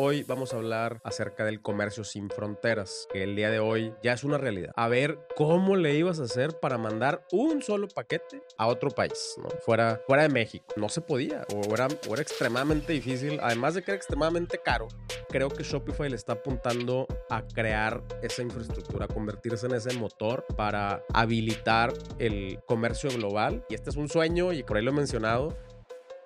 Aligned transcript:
Hoy 0.00 0.22
vamos 0.22 0.54
a 0.54 0.58
hablar 0.58 1.00
acerca 1.02 1.44
del 1.44 1.60
comercio 1.60 2.04
sin 2.04 2.30
fronteras, 2.30 3.08
que 3.12 3.24
el 3.24 3.34
día 3.34 3.50
de 3.50 3.58
hoy 3.58 3.92
ya 4.00 4.12
es 4.12 4.22
una 4.22 4.38
realidad. 4.38 4.70
A 4.76 4.86
ver 4.86 5.18
cómo 5.34 5.74
le 5.74 5.96
ibas 5.96 6.20
a 6.20 6.22
hacer 6.22 6.60
para 6.60 6.78
mandar 6.78 7.26
un 7.32 7.62
solo 7.62 7.88
paquete 7.88 8.40
a 8.58 8.68
otro 8.68 8.92
país. 8.92 9.34
Fuera, 9.64 10.00
fuera 10.06 10.22
de 10.22 10.28
México. 10.28 10.66
No 10.76 10.88
se 10.88 11.00
podía, 11.00 11.44
o 11.52 11.74
era, 11.74 11.88
o 12.08 12.12
era 12.12 12.22
extremadamente 12.22 12.92
difícil, 12.92 13.40
además 13.42 13.74
de 13.74 13.82
que 13.82 13.90
era 13.90 13.96
extremadamente 13.96 14.58
caro. 14.58 14.86
Creo 15.30 15.48
que 15.48 15.64
Shopify 15.64 16.08
le 16.08 16.14
está 16.14 16.34
apuntando 16.34 17.08
a 17.28 17.44
crear 17.44 18.00
esa 18.22 18.42
infraestructura, 18.42 19.06
a 19.06 19.08
convertirse 19.08 19.66
en 19.66 19.74
ese 19.74 19.98
motor 19.98 20.46
para 20.56 21.02
habilitar 21.12 21.92
el 22.20 22.60
comercio 22.66 23.10
global. 23.10 23.64
Y 23.68 23.74
este 23.74 23.90
es 23.90 23.96
un 23.96 24.08
sueño, 24.08 24.52
y 24.52 24.62
por 24.62 24.76
ahí 24.76 24.84
lo 24.84 24.92
he 24.92 24.94
mencionado, 24.94 25.58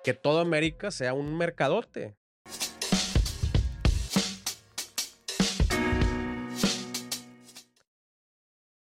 que 0.03 0.13
toda 0.13 0.43
América 0.43 0.91
sea 0.91 1.15
un 1.15 1.35
mercadote. 1.35 2.15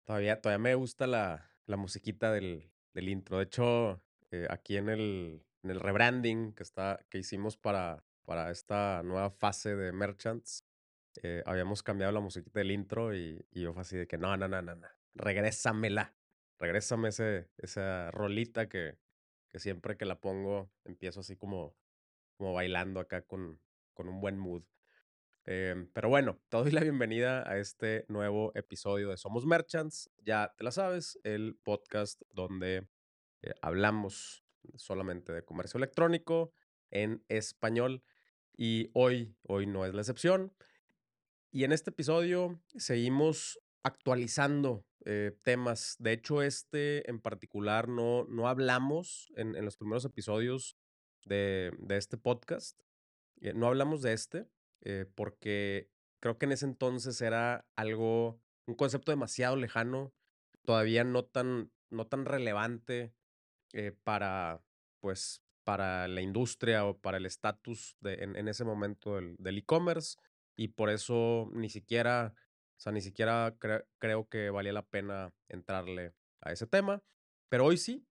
Todavía, 0.09 0.41
todavía 0.41 0.59
me 0.59 0.75
gusta 0.75 1.07
la, 1.07 1.51
la 1.67 1.77
musiquita 1.77 2.33
del, 2.33 2.73
del, 2.95 3.11
intro. 3.11 3.37
De 3.37 3.45
hecho, 3.45 4.03
eh, 4.31 4.47
aquí 4.49 4.79
en 4.79 4.89
el, 4.89 5.45
en 5.63 5.71
el 5.71 5.81
rebranding 5.81 6.55
que, 6.55 6.63
está, 6.63 7.05
que 7.11 7.19
hicimos 7.19 7.59
para, 7.59 8.03
para 8.25 8.51
esta 8.51 9.03
nueva 9.05 9.29
fase 9.29 9.77
de 9.77 9.93
Merchants, 9.93 10.65
eh, 11.23 11.43
habíamos 11.45 11.83
cambiado 11.83 12.11
la 12.11 12.21
musiquita 12.21 12.61
del 12.61 12.71
intro 12.71 13.15
y, 13.15 13.45
y, 13.51 13.61
yo 13.61 13.75
fue 13.75 13.83
así 13.83 13.99
de 13.99 14.07
que 14.07 14.17
no, 14.17 14.35
no, 14.39 14.49
no, 14.49 14.63
no, 14.63 14.77
no, 14.77 14.89
regrésamela. 15.13 16.15
Regrésame 16.59 17.11
ese, 17.11 17.51
esa 17.59 18.11
rolita 18.11 18.67
que, 18.67 18.97
que 19.51 19.59
siempre 19.59 19.99
que 19.99 20.07
la 20.07 20.23
pongo 20.23 20.71
empiezo 20.87 21.21
así 21.21 21.37
como, 21.37 21.77
como 22.39 22.55
bailando 22.55 23.01
acá 23.01 23.21
con, 23.21 23.61
con 23.93 24.09
un 24.09 24.23
buen 24.23 24.39
mood. 24.39 24.63
Eh, 25.51 25.89
pero 25.95 26.11
bueno, 26.11 26.39
te 26.51 26.59
doy 26.59 26.71
la 26.73 26.83
bienvenida 26.83 27.43
a 27.51 27.57
este 27.57 28.05
nuevo 28.09 28.53
episodio 28.55 29.09
de 29.09 29.17
Somos 29.17 29.47
Merchants. 29.47 30.11
Ya 30.23 30.53
te 30.59 30.63
la 30.63 30.71
sabes, 30.71 31.19
el 31.25 31.57
podcast 31.65 32.21
donde 32.35 32.87
eh, 33.41 33.55
hablamos 33.63 34.45
solamente 34.75 35.33
de 35.33 35.47
comercio 35.47 35.79
electrónico 35.79 36.53
en 36.91 37.25
español. 37.29 38.03
Y 38.59 38.91
hoy, 38.93 39.35
hoy 39.45 39.67
no 39.67 39.87
es 39.87 39.95
la 39.95 40.03
excepción. 40.03 40.53
Y 41.51 41.65
en 41.65 41.73
este 41.73 41.93
episodio 41.93 42.63
seguimos 42.77 43.59
actualizando 43.83 44.85
eh, 45.07 45.35
temas. 45.45 45.97
De 45.99 46.13
hecho, 46.13 46.43
este 46.43 47.09
en 47.09 47.23
particular 47.23 47.89
no, 47.89 48.25
no 48.25 48.49
hablamos 48.49 49.33
en, 49.35 49.57
en 49.57 49.65
los 49.65 49.79
primeros 49.79 50.05
episodios 50.05 50.77
de, 51.25 51.73
de 51.79 51.97
este 51.97 52.19
podcast. 52.19 52.79
Eh, 53.41 53.55
no 53.55 53.69
hablamos 53.69 54.03
de 54.03 54.13
este 54.13 54.47
eh, 54.83 55.07
porque 55.15 55.91
creo 56.21 56.39
que 56.39 56.47
en 56.47 56.53
ese 56.53 56.67
entonces 56.67 57.21
era 57.21 57.67
algo, 57.77 58.41
un 58.67 58.75
concepto 58.75 59.13
demasiado 59.13 59.57
lejano, 59.57 60.13
todavía 60.65 61.05
no 61.05 61.25
tan, 61.25 61.71
no 61.91 62.07
tan 62.07 62.25
relevante 62.25 63.15
eh, 63.73 63.93
para, 64.05 64.63
pues, 65.01 65.43
para 65.65 66.09
la 66.09 66.21
industria 66.21 66.87
o 66.87 66.99
para 66.99 67.19
el 67.19 67.27
estatus 67.27 67.97
en, 68.03 68.37
en, 68.37 68.49
ese 68.49 68.65
momento 68.65 69.21
del 69.39 69.59
e-commerce 69.59 70.17
y 70.57 70.69
por 70.69 70.91
eso 70.91 71.51
ni 71.53 71.69
siquiera, 71.69 72.35
o 72.77 72.81
sea, 72.81 72.93
ni 72.93 73.03
siquiera 73.03 73.55
cre 73.59 73.85
creo 73.99 74.29
que 74.29 74.51
valía 74.51 74.73
la 74.73 74.87
pena 74.87 75.33
entrarle 75.49 76.15
a 76.41 76.53
ese 76.53 76.67
tema, 76.67 77.03
pero 77.49 77.67
hoy 77.67 77.77
sí. 77.77 78.07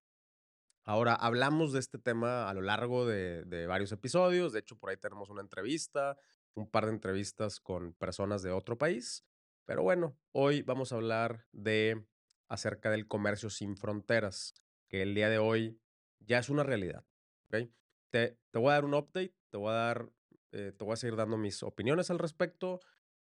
Ahora, 0.83 1.15
hablamos 1.15 1.73
de 1.73 1.79
este 1.79 1.97
tema 1.97 2.49
a 2.49 2.53
lo 2.53 2.61
largo 2.61 3.05
de, 3.05 3.43
de 3.43 3.67
varios 3.67 3.91
episodios, 3.91 4.53
de 4.53 4.59
hecho 4.59 4.77
por 4.77 4.89
ahí 4.89 4.97
tenemos 4.97 5.29
una 5.29 5.41
entrevista, 5.41 6.17
un 6.57 6.69
par 6.69 6.85
de 6.85 6.91
entrevistas 6.91 7.59
con 7.59 7.93
personas 7.93 8.41
de 8.41 8.51
otro 8.51 8.77
país. 8.77 9.25
Pero 9.65 9.83
bueno, 9.83 10.17
hoy 10.31 10.61
vamos 10.61 10.91
a 10.91 10.95
hablar 10.95 11.45
de 11.51 12.05
acerca 12.47 12.89
del 12.89 13.07
comercio 13.07 13.49
sin 13.49 13.75
fronteras, 13.77 14.53
que 14.89 15.01
el 15.01 15.13
día 15.13 15.29
de 15.29 15.37
hoy 15.37 15.79
ya 16.19 16.39
es 16.39 16.49
una 16.49 16.63
realidad. 16.63 17.05
¿okay? 17.47 17.71
Te, 18.09 18.37
te 18.51 18.59
voy 18.59 18.69
a 18.69 18.73
dar 18.73 18.85
un 18.85 18.93
update, 18.93 19.35
te 19.49 19.57
voy 19.57 19.69
a 19.71 19.75
dar, 19.75 20.09
eh, 20.51 20.73
te 20.77 20.83
voy 20.83 20.93
a 20.93 20.97
seguir 20.97 21.15
dando 21.15 21.37
mis 21.37 21.61
opiniones 21.63 22.09
al 22.09 22.19
respecto 22.19 22.79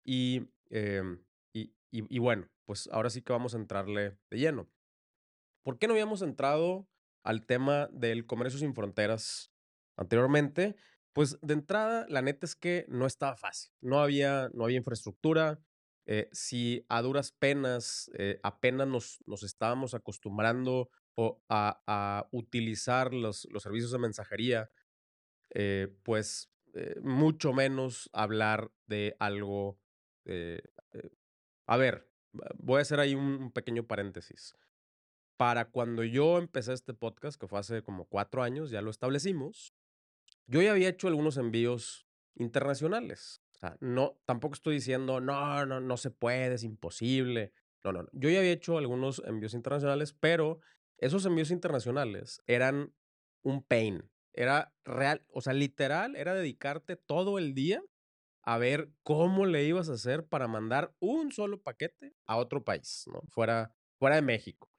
y, 0.04 0.50
eh, 0.70 1.04
y, 1.54 1.74
y, 1.92 2.16
y 2.16 2.20
bueno, 2.20 2.50
pues 2.66 2.90
ahora 2.92 3.10
sí 3.10 3.22
que 3.22 3.34
vamos 3.34 3.54
a 3.54 3.58
entrarle 3.58 4.18
de 4.30 4.38
lleno. 4.38 4.70
¿Por 5.64 5.78
qué 5.78 5.88
no 5.88 5.94
habíamos 5.94 6.22
entrado 6.22 6.88
al 7.24 7.46
tema 7.46 7.88
del 7.92 8.26
comercio 8.26 8.60
sin 8.60 8.74
fronteras 8.74 9.52
anteriormente? 9.96 10.76
Pues 11.14 11.38
de 11.42 11.54
entrada, 11.54 12.06
la 12.10 12.22
neta 12.22 12.46
es 12.46 12.56
que 12.56 12.86
no 12.88 13.06
estaba 13.06 13.36
fácil. 13.36 13.72
No 13.82 14.00
había, 14.00 14.50
no 14.54 14.64
había 14.64 14.78
infraestructura. 14.78 15.60
Eh, 16.06 16.30
si 16.32 16.86
a 16.90 17.02
duras 17.02 17.32
penas 17.32 18.10
eh, 18.18 18.40
apenas 18.44 18.88
nos, 18.88 19.20
nos 19.26 19.44
estábamos 19.44 19.94
acostumbrando 19.94 20.90
a, 21.50 21.82
a 21.86 22.28
utilizar 22.32 23.14
los, 23.14 23.48
los, 23.52 23.62
servicios 23.62 23.92
de 23.92 24.00
mensajería, 24.00 24.72
eh, 25.52 25.94
pues 26.04 26.50
mucho 27.04 27.52
menos 27.52 28.10
hablar 28.14 28.72
de 28.88 29.16
algo. 29.20 29.78
A 31.68 31.78
ver, 31.78 32.10
voy 32.58 32.80
a 32.80 32.82
hacer 32.82 33.02
ahí 33.02 33.14
un 33.14 33.52
pequeño 33.52 33.86
paréntesis. 33.86 34.56
Para 35.38 35.66
cuando 35.66 36.04
yo 36.04 36.38
empecé 36.38 36.72
este 36.74 36.94
podcast, 36.94 37.40
que 37.40 37.48
fue 37.48 37.60
hace 37.60 37.84
como 37.84 38.06
cuatro 38.06 38.42
años, 38.42 38.72
ya 38.72 38.82
lo 38.82 38.90
establecimos, 38.90 39.76
yo 40.52 40.62
ya 40.62 40.72
había 40.72 40.90
hecho 40.90 41.08
algunos 41.08 41.38
envíos 41.38 42.06
internacionales. 42.36 43.42
O 43.56 43.60
sea, 43.60 43.78
no, 43.80 44.20
tampoco 44.26 44.56
estoy 44.56 44.76
diciendo, 44.76 45.22
no, 45.22 45.66
no, 45.66 45.80
no 45.80 45.98
se 45.98 46.12
puede, 46.12 46.56
es 46.56 46.64
imposible. 46.64 47.54
No, 47.86 47.94
no. 47.94 48.06
Yo 48.12 48.30
ya 48.30 48.40
había 48.40 48.52
hecho 48.52 48.78
algunos 48.78 49.24
envíos 49.26 49.54
internacionales, 49.54 50.14
pero 50.20 50.60
esos 50.98 51.26
envíos 51.26 51.52
internacionales 51.52 52.42
eran 52.48 52.94
un 53.44 53.64
pain. 53.64 54.04
Era 54.34 54.74
real, 54.84 55.26
o 55.30 55.42
sea, 55.42 55.54
literal, 55.54 56.18
era 56.18 56.34
dedicarte 56.34 56.98
todo 56.98 57.38
el 57.40 57.54
día 57.54 57.82
a 58.44 58.58
ver 58.58 58.92
cómo 59.04 59.46
le 59.46 59.64
ibas 59.64 59.90
a 59.90 59.94
hacer 59.94 60.26
para 60.26 60.48
mandar 60.50 60.94
un 61.00 61.32
solo 61.32 61.62
paquete 61.62 62.14
a 62.26 62.36
otro 62.38 62.64
país, 62.64 63.06
¿no? 63.08 63.22
Fuera, 63.30 63.74
fuera 63.98 64.16
de 64.18 64.22
México 64.22 64.71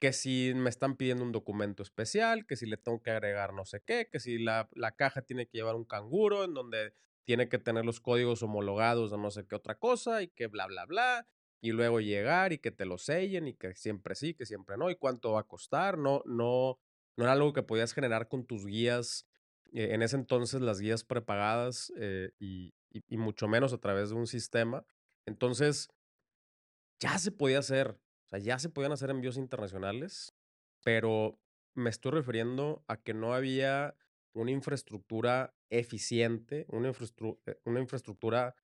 que 0.00 0.12
si 0.12 0.52
me 0.54 0.70
están 0.70 0.96
pidiendo 0.96 1.22
un 1.24 1.32
documento 1.32 1.82
especial, 1.82 2.46
que 2.46 2.56
si 2.56 2.66
le 2.66 2.78
tengo 2.78 3.02
que 3.02 3.10
agregar 3.10 3.52
no 3.52 3.64
sé 3.66 3.82
qué, 3.84 4.08
que 4.10 4.18
si 4.18 4.38
la, 4.38 4.68
la 4.72 4.92
caja 4.96 5.22
tiene 5.22 5.46
que 5.46 5.58
llevar 5.58 5.76
un 5.76 5.84
canguro 5.84 6.44
en 6.44 6.54
donde 6.54 6.94
tiene 7.24 7.48
que 7.48 7.58
tener 7.58 7.84
los 7.84 8.00
códigos 8.00 8.42
homologados 8.42 9.10
de 9.10 9.18
no 9.18 9.30
sé 9.30 9.46
qué 9.46 9.54
otra 9.54 9.76
cosa 9.76 10.22
y 10.22 10.28
que 10.28 10.46
bla, 10.46 10.66
bla, 10.66 10.86
bla, 10.86 11.28
y 11.60 11.72
luego 11.72 12.00
llegar 12.00 12.52
y 12.52 12.58
que 12.58 12.70
te 12.70 12.86
lo 12.86 12.96
sellen 12.98 13.46
y 13.46 13.54
que 13.54 13.74
siempre 13.74 14.14
sí, 14.14 14.34
que 14.34 14.46
siempre 14.46 14.76
no, 14.78 14.90
y 14.90 14.96
cuánto 14.96 15.32
va 15.32 15.40
a 15.40 15.46
costar, 15.46 15.98
no, 15.98 16.22
no, 16.24 16.80
no 17.16 17.24
era 17.24 17.32
algo 17.32 17.52
que 17.52 17.62
podías 17.62 17.92
generar 17.92 18.28
con 18.28 18.46
tus 18.46 18.64
guías, 18.64 19.26
eh, 19.72 19.90
en 19.92 20.02
ese 20.02 20.16
entonces 20.16 20.62
las 20.62 20.80
guías 20.80 21.04
prepagadas 21.04 21.92
eh, 21.98 22.30
y, 22.38 22.74
y, 22.90 23.04
y 23.06 23.16
mucho 23.18 23.48
menos 23.48 23.74
a 23.74 23.78
través 23.78 24.08
de 24.08 24.16
un 24.16 24.26
sistema. 24.26 24.84
Entonces, 25.26 25.90
ya 26.98 27.18
se 27.18 27.32
podía 27.32 27.58
hacer, 27.58 27.98
sea, 28.30 28.38
ya 28.38 28.58
se 28.58 28.68
podían 28.68 28.92
hacer 28.92 29.10
envíos 29.10 29.36
internacionales, 29.36 30.34
pero 30.82 31.38
me 31.74 31.90
estoy 31.90 32.12
refiriendo 32.12 32.84
a 32.88 32.96
que 32.96 33.14
no 33.14 33.34
había 33.34 33.96
una 34.32 34.50
infraestructura 34.50 35.54
eficiente, 35.70 36.66
una, 36.68 36.90
eh, 36.90 37.60
una 37.64 37.80
infraestructura 37.80 38.54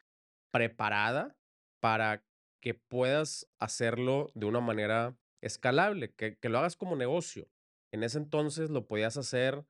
preparada 0.50 1.36
para 1.80 2.24
que 2.60 2.74
puedas 2.74 3.48
hacerlo 3.58 4.30
de 4.34 4.46
una 4.46 4.60
manera 4.60 5.16
escalable, 5.40 6.12
que, 6.14 6.36
que, 6.38 6.48
lo 6.48 6.58
hagas 6.58 6.76
como 6.76 6.96
negocio. 6.96 7.48
En 7.92 8.02
ese 8.02 8.18
entonces 8.18 8.70
lo 8.70 8.86
podías 8.86 9.16
hacer 9.16 9.64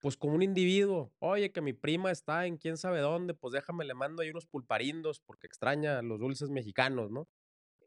pues 0.00 0.16
como 0.16 0.34
un 0.34 0.42
individuo. 0.42 1.12
Oye, 1.18 1.52
que 1.52 1.60
mi 1.60 1.72
prima 1.72 2.10
está 2.10 2.46
en 2.46 2.56
quién 2.56 2.76
sabe 2.76 3.00
dónde, 3.00 3.34
pues 3.34 3.52
déjame, 3.52 3.84
le 3.84 3.94
mando 3.94 4.22
ahí 4.22 4.30
unos 4.30 4.46
pulparindos 4.46 5.20
porque 5.20 5.46
extraña 5.46 6.00
los 6.02 6.18
dulces 6.18 6.48
mexicanos, 6.50 7.10
¿no? 7.10 7.28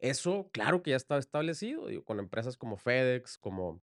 Eso, 0.03 0.49
claro 0.51 0.83
que 0.83 0.89
ya 0.89 0.97
estaba 0.97 1.17
establecido, 1.17 1.87
con 2.03 2.19
empresas 2.19 2.57
como 2.57 2.75
FedEx, 2.75 3.37
como 3.37 3.81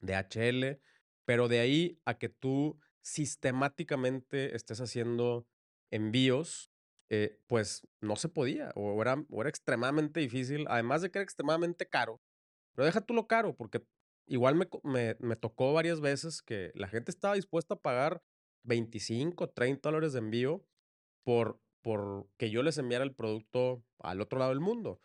DHL, 0.00 0.80
pero 1.24 1.46
de 1.46 1.60
ahí 1.60 2.00
a 2.04 2.18
que 2.18 2.28
tú 2.28 2.80
sistemáticamente 3.00 4.56
estés 4.56 4.80
haciendo 4.80 5.46
envíos, 5.92 6.72
eh, 7.10 7.38
pues 7.46 7.86
no 8.00 8.16
se 8.16 8.28
podía, 8.28 8.72
o 8.74 9.00
era, 9.00 9.24
era 9.30 9.48
extremadamente 9.48 10.18
difícil, 10.18 10.66
además 10.68 11.00
de 11.00 11.12
que 11.12 11.18
era 11.18 11.22
extremadamente 11.22 11.88
caro. 11.88 12.20
Pero 12.74 12.86
deja 12.86 13.00
tú 13.00 13.14
lo 13.14 13.28
caro, 13.28 13.54
porque 13.54 13.86
igual 14.26 14.56
me, 14.56 14.68
me, 14.82 15.16
me 15.20 15.36
tocó 15.36 15.72
varias 15.72 16.00
veces 16.00 16.42
que 16.42 16.72
la 16.74 16.88
gente 16.88 17.12
estaba 17.12 17.36
dispuesta 17.36 17.74
a 17.74 17.80
pagar 17.80 18.20
25, 18.64 19.50
30 19.50 19.88
dólares 19.88 20.12
de 20.12 20.18
envío 20.18 20.66
por, 21.22 21.60
por 21.82 22.26
que 22.36 22.50
yo 22.50 22.64
les 22.64 22.78
enviara 22.78 23.04
el 23.04 23.14
producto 23.14 23.84
al 24.00 24.20
otro 24.20 24.40
lado 24.40 24.50
del 24.50 24.58
mundo 24.58 25.00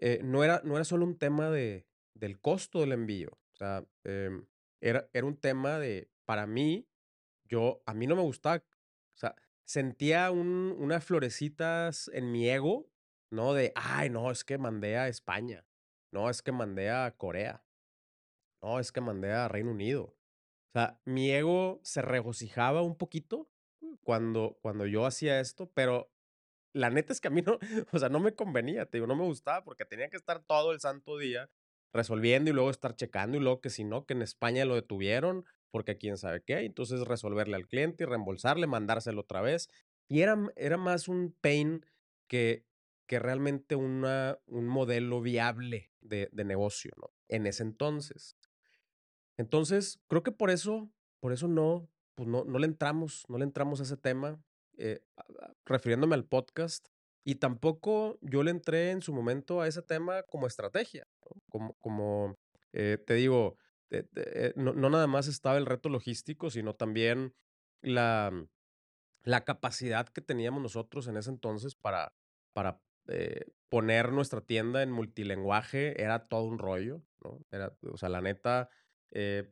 eh, 0.00 0.20
no, 0.24 0.42
era, 0.42 0.62
no 0.64 0.76
era 0.76 0.84
solo 0.84 1.04
un 1.04 1.18
tema 1.18 1.50
de, 1.50 1.86
del 2.14 2.40
costo 2.40 2.80
del 2.80 2.92
envío. 2.92 3.30
O 3.52 3.56
sea, 3.56 3.86
eh, 4.04 4.30
era, 4.80 5.08
era 5.12 5.26
un 5.26 5.36
tema 5.36 5.78
de, 5.78 6.10
para 6.24 6.46
mí, 6.46 6.88
yo, 7.44 7.82
a 7.84 7.92
mí 7.92 8.06
no 8.06 8.16
me 8.16 8.22
gustaba, 8.22 8.56
o 8.56 9.18
sea, 9.18 9.36
sentía 9.64 10.30
un 10.30 10.74
unas 10.78 11.04
florecitas 11.04 12.10
en 12.14 12.32
mi 12.32 12.48
ego, 12.48 12.90
¿no? 13.30 13.52
De, 13.52 13.72
ay, 13.76 14.08
no, 14.08 14.30
es 14.30 14.42
que 14.42 14.56
mandé 14.56 14.96
a 14.96 15.08
España, 15.08 15.66
no, 16.12 16.30
es 16.30 16.42
que 16.42 16.52
mandé 16.52 16.90
a 16.90 17.14
Corea, 17.16 17.62
no, 18.62 18.80
es 18.80 18.92
que 18.92 19.00
mandé 19.00 19.32
a 19.32 19.48
Reino 19.48 19.72
Unido. 19.72 20.16
O 20.70 20.72
sea, 20.72 21.00
mi 21.04 21.30
ego 21.30 21.80
se 21.82 22.00
regocijaba 22.00 22.82
un 22.82 22.96
poquito 22.96 23.50
cuando 24.02 24.58
cuando 24.62 24.86
yo 24.86 25.04
hacía 25.04 25.40
esto, 25.40 25.70
pero 25.74 26.10
la 26.72 26.90
neta 26.90 27.12
es 27.12 27.20
que 27.20 27.28
a 27.28 27.30
mí 27.30 27.42
no, 27.42 27.58
o 27.92 27.98
sea, 27.98 28.08
no 28.08 28.20
me 28.20 28.34
convenía, 28.34 28.86
te 28.86 28.98
digo, 28.98 29.06
no 29.06 29.16
me 29.16 29.24
gustaba 29.24 29.64
porque 29.64 29.84
tenía 29.84 30.08
que 30.08 30.16
estar 30.16 30.42
todo 30.42 30.72
el 30.72 30.80
santo 30.80 31.18
día 31.18 31.50
resolviendo 31.92 32.50
y 32.50 32.52
luego 32.52 32.70
estar 32.70 32.94
checando 32.94 33.36
y 33.36 33.40
luego 33.40 33.60
que 33.60 33.70
si 33.70 33.84
no, 33.84 34.06
que 34.06 34.14
en 34.14 34.22
España 34.22 34.64
lo 34.64 34.74
detuvieron 34.74 35.44
porque 35.70 35.98
quién 35.98 36.16
sabe 36.16 36.42
qué, 36.42 36.60
entonces 36.60 37.00
resolverle 37.00 37.56
al 37.56 37.66
cliente 37.66 38.04
y 38.04 38.06
reembolsarle, 38.06 38.66
mandárselo 38.66 39.22
otra 39.22 39.40
vez. 39.40 39.68
Y 40.08 40.22
era, 40.22 40.36
era 40.56 40.76
más 40.76 41.08
un 41.08 41.36
pain 41.40 41.86
que, 42.26 42.64
que 43.06 43.18
realmente 43.18 43.76
una, 43.76 44.38
un 44.46 44.66
modelo 44.66 45.20
viable 45.20 45.92
de, 46.00 46.28
de 46.32 46.44
negocio, 46.44 46.92
¿no? 46.96 47.12
En 47.28 47.46
ese 47.46 47.62
entonces. 47.62 48.36
Entonces, 49.36 50.00
creo 50.08 50.22
que 50.22 50.32
por 50.32 50.50
eso, 50.50 50.90
por 51.20 51.32
eso 51.32 51.46
no, 51.46 51.88
pues 52.16 52.28
no, 52.28 52.44
no 52.44 52.58
le 52.58 52.66
entramos, 52.66 53.24
no 53.28 53.38
le 53.38 53.44
entramos 53.44 53.80
a 53.80 53.84
ese 53.84 53.96
tema, 53.96 54.42
eh, 54.80 55.02
refiriéndome 55.66 56.14
al 56.14 56.24
podcast. 56.24 56.88
Y 57.22 57.34
tampoco 57.34 58.18
yo 58.22 58.42
le 58.42 58.50
entré 58.50 58.92
en 58.92 59.02
su 59.02 59.12
momento 59.12 59.60
a 59.60 59.68
ese 59.68 59.82
tema 59.82 60.22
como 60.22 60.46
estrategia. 60.46 61.06
Como, 61.50 61.74
como 61.74 62.38
eh, 62.72 62.96
te 63.06 63.12
digo, 63.14 63.58
eh, 63.90 64.54
no, 64.56 64.72
no 64.72 64.88
nada 64.88 65.06
más 65.06 65.28
estaba 65.28 65.58
el 65.58 65.66
reto 65.66 65.90
logístico, 65.90 66.48
sino 66.48 66.74
también 66.74 67.34
la, 67.82 68.32
la 69.22 69.44
capacidad 69.44 70.08
que 70.08 70.22
teníamos 70.22 70.62
nosotros 70.62 71.08
en 71.08 71.18
ese 71.18 71.28
entonces 71.28 71.74
para, 71.74 72.14
para 72.54 72.80
poner 73.68 74.12
nuestra 74.12 74.40
tienda 74.40 74.82
en 74.82 74.92
multilenguaje 74.92 76.00
era 76.00 76.28
todo 76.28 76.44
un 76.44 76.58
rollo, 76.58 77.02
¿no? 77.24 77.40
Era, 77.50 77.76
o 77.82 77.96
sea, 77.96 78.08
la 78.08 78.20
neta, 78.20 78.70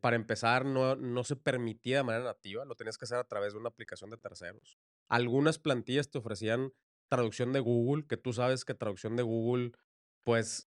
para 0.00 0.14
empezar, 0.14 0.64
no, 0.64 0.94
no 0.94 1.24
se 1.24 1.34
permitía 1.34 1.98
de 1.98 2.04
manera 2.04 2.24
nativa, 2.24 2.64
lo 2.64 2.76
tenías 2.76 2.96
que 2.96 3.04
hacer 3.04 3.18
a 3.18 3.24
través 3.24 3.52
de 3.54 3.58
una 3.58 3.68
aplicación 3.68 4.10
de 4.10 4.16
terceros. 4.16 4.78
Algunas 5.08 5.58
plantillas 5.58 6.10
te 6.10 6.18
ofrecían 6.18 6.72
traducción 7.08 7.52
de 7.52 7.60
Google, 7.60 8.06
que 8.06 8.16
tú 8.16 8.32
sabes 8.32 8.64
que 8.64 8.74
traducción 8.74 9.16
de 9.16 9.22
Google, 9.22 9.72
pues, 10.24 10.68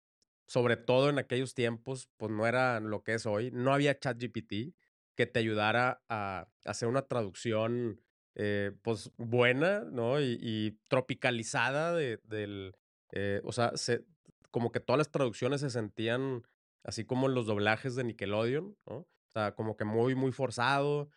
sobre 0.47 0.77
todo 0.77 1.09
en 1.09 1.17
aquellos 1.17 1.53
tiempos, 1.53 2.09
pues 2.17 2.31
no 2.31 2.45
era 2.45 2.79
lo 2.79 3.03
que 3.03 3.13
es 3.15 3.25
hoy. 3.25 3.51
No 3.51 3.73
había 3.73 3.97
ChatGPT 3.97 4.75
que 5.15 5.25
te 5.25 5.39
ayudara 5.39 6.03
a 6.09 6.47
hacer 6.65 6.87
una 6.87 7.03
traducción 7.03 8.01
eh, 8.35 8.73
pues 8.81 9.11
buena, 9.17 9.85
¿no? 9.85 10.19
Y, 10.19 10.77
tropicalizada 10.89 11.93
de, 11.93 12.19
del, 12.23 12.75
eh, 13.13 13.39
o 13.45 13.53
sea, 13.53 13.71
se, 13.75 14.05
como 14.51 14.73
que 14.73 14.81
todas 14.81 14.97
las 14.97 15.09
traducciones 15.09 15.61
se 15.61 15.69
sentían 15.69 16.43
así 16.83 17.05
como 17.05 17.29
los 17.29 17.45
doblajes 17.45 17.95
de 17.95 18.03
Nickelodeon, 18.03 18.77
¿no? 18.85 18.95
O 18.95 19.31
sea, 19.31 19.55
como 19.55 19.77
que 19.77 19.85
muy, 19.85 20.15
muy 20.15 20.31
forzado. 20.33 21.09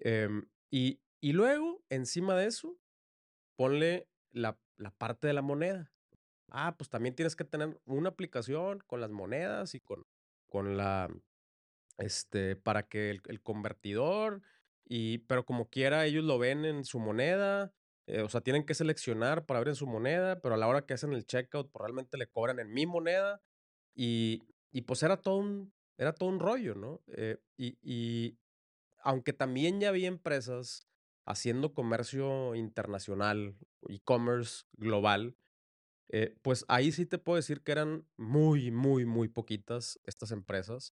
em, 0.00 0.46
y, 0.70 1.00
y 1.20 1.32
luego, 1.32 1.82
encima 1.90 2.34
de 2.36 2.46
eso, 2.46 2.78
ponle 3.56 4.08
la, 4.30 4.58
la 4.76 4.90
parte 4.92 5.26
de 5.26 5.34
la 5.34 5.42
moneda. 5.42 5.92
Ah, 6.50 6.76
pues 6.78 6.90
también 6.90 7.14
tienes 7.16 7.36
que 7.36 7.44
tener 7.44 7.80
una 7.86 8.10
aplicación 8.10 8.80
con 8.86 9.00
las 9.00 9.10
monedas 9.10 9.74
y 9.74 9.80
con, 9.80 10.06
con 10.48 10.76
la, 10.76 11.10
este, 11.98 12.56
para 12.56 12.88
que 12.88 13.10
el, 13.10 13.22
el 13.26 13.42
convertidor, 13.42 14.42
y, 14.84 15.18
pero 15.18 15.44
como 15.44 15.68
quiera, 15.68 16.06
ellos 16.06 16.24
lo 16.24 16.38
ven 16.38 16.64
en 16.64 16.84
su 16.84 16.98
moneda, 17.00 17.74
eh, 18.06 18.22
o 18.22 18.28
sea, 18.28 18.40
tienen 18.40 18.64
que 18.64 18.74
seleccionar 18.74 19.46
para 19.46 19.60
ver 19.60 19.68
en 19.68 19.74
su 19.76 19.86
moneda, 19.86 20.40
pero 20.40 20.54
a 20.54 20.58
la 20.58 20.68
hora 20.68 20.86
que 20.86 20.94
hacen 20.94 21.12
el 21.12 21.26
checkout, 21.26 21.70
pues 21.70 21.82
realmente 21.82 22.16
le 22.18 22.28
cobran 22.28 22.58
en 22.60 22.72
mi 22.72 22.86
moneda, 22.86 23.42
y, 23.94 24.42
y 24.72 24.82
pues 24.82 25.02
era 25.02 25.18
todo 25.18 25.36
un, 25.38 25.74
era 25.98 26.14
todo 26.14 26.28
un 26.30 26.40
rollo, 26.40 26.74
¿no? 26.74 27.02
Eh, 27.08 27.38
y, 27.56 27.78
y 27.82 28.38
aunque 29.02 29.32
también 29.32 29.80
ya 29.80 29.90
había 29.90 30.08
empresas 30.08 30.87
haciendo 31.28 31.74
comercio 31.74 32.54
internacional, 32.56 33.56
e-commerce 33.88 34.64
global, 34.74 35.36
eh, 36.10 36.36
pues 36.42 36.64
ahí 36.68 36.92
sí 36.92 37.06
te 37.06 37.18
puedo 37.18 37.36
decir 37.36 37.62
que 37.62 37.72
eran 37.72 38.06
muy, 38.16 38.70
muy, 38.70 39.04
muy 39.06 39.28
poquitas 39.28 40.00
estas 40.04 40.32
empresas 40.32 40.94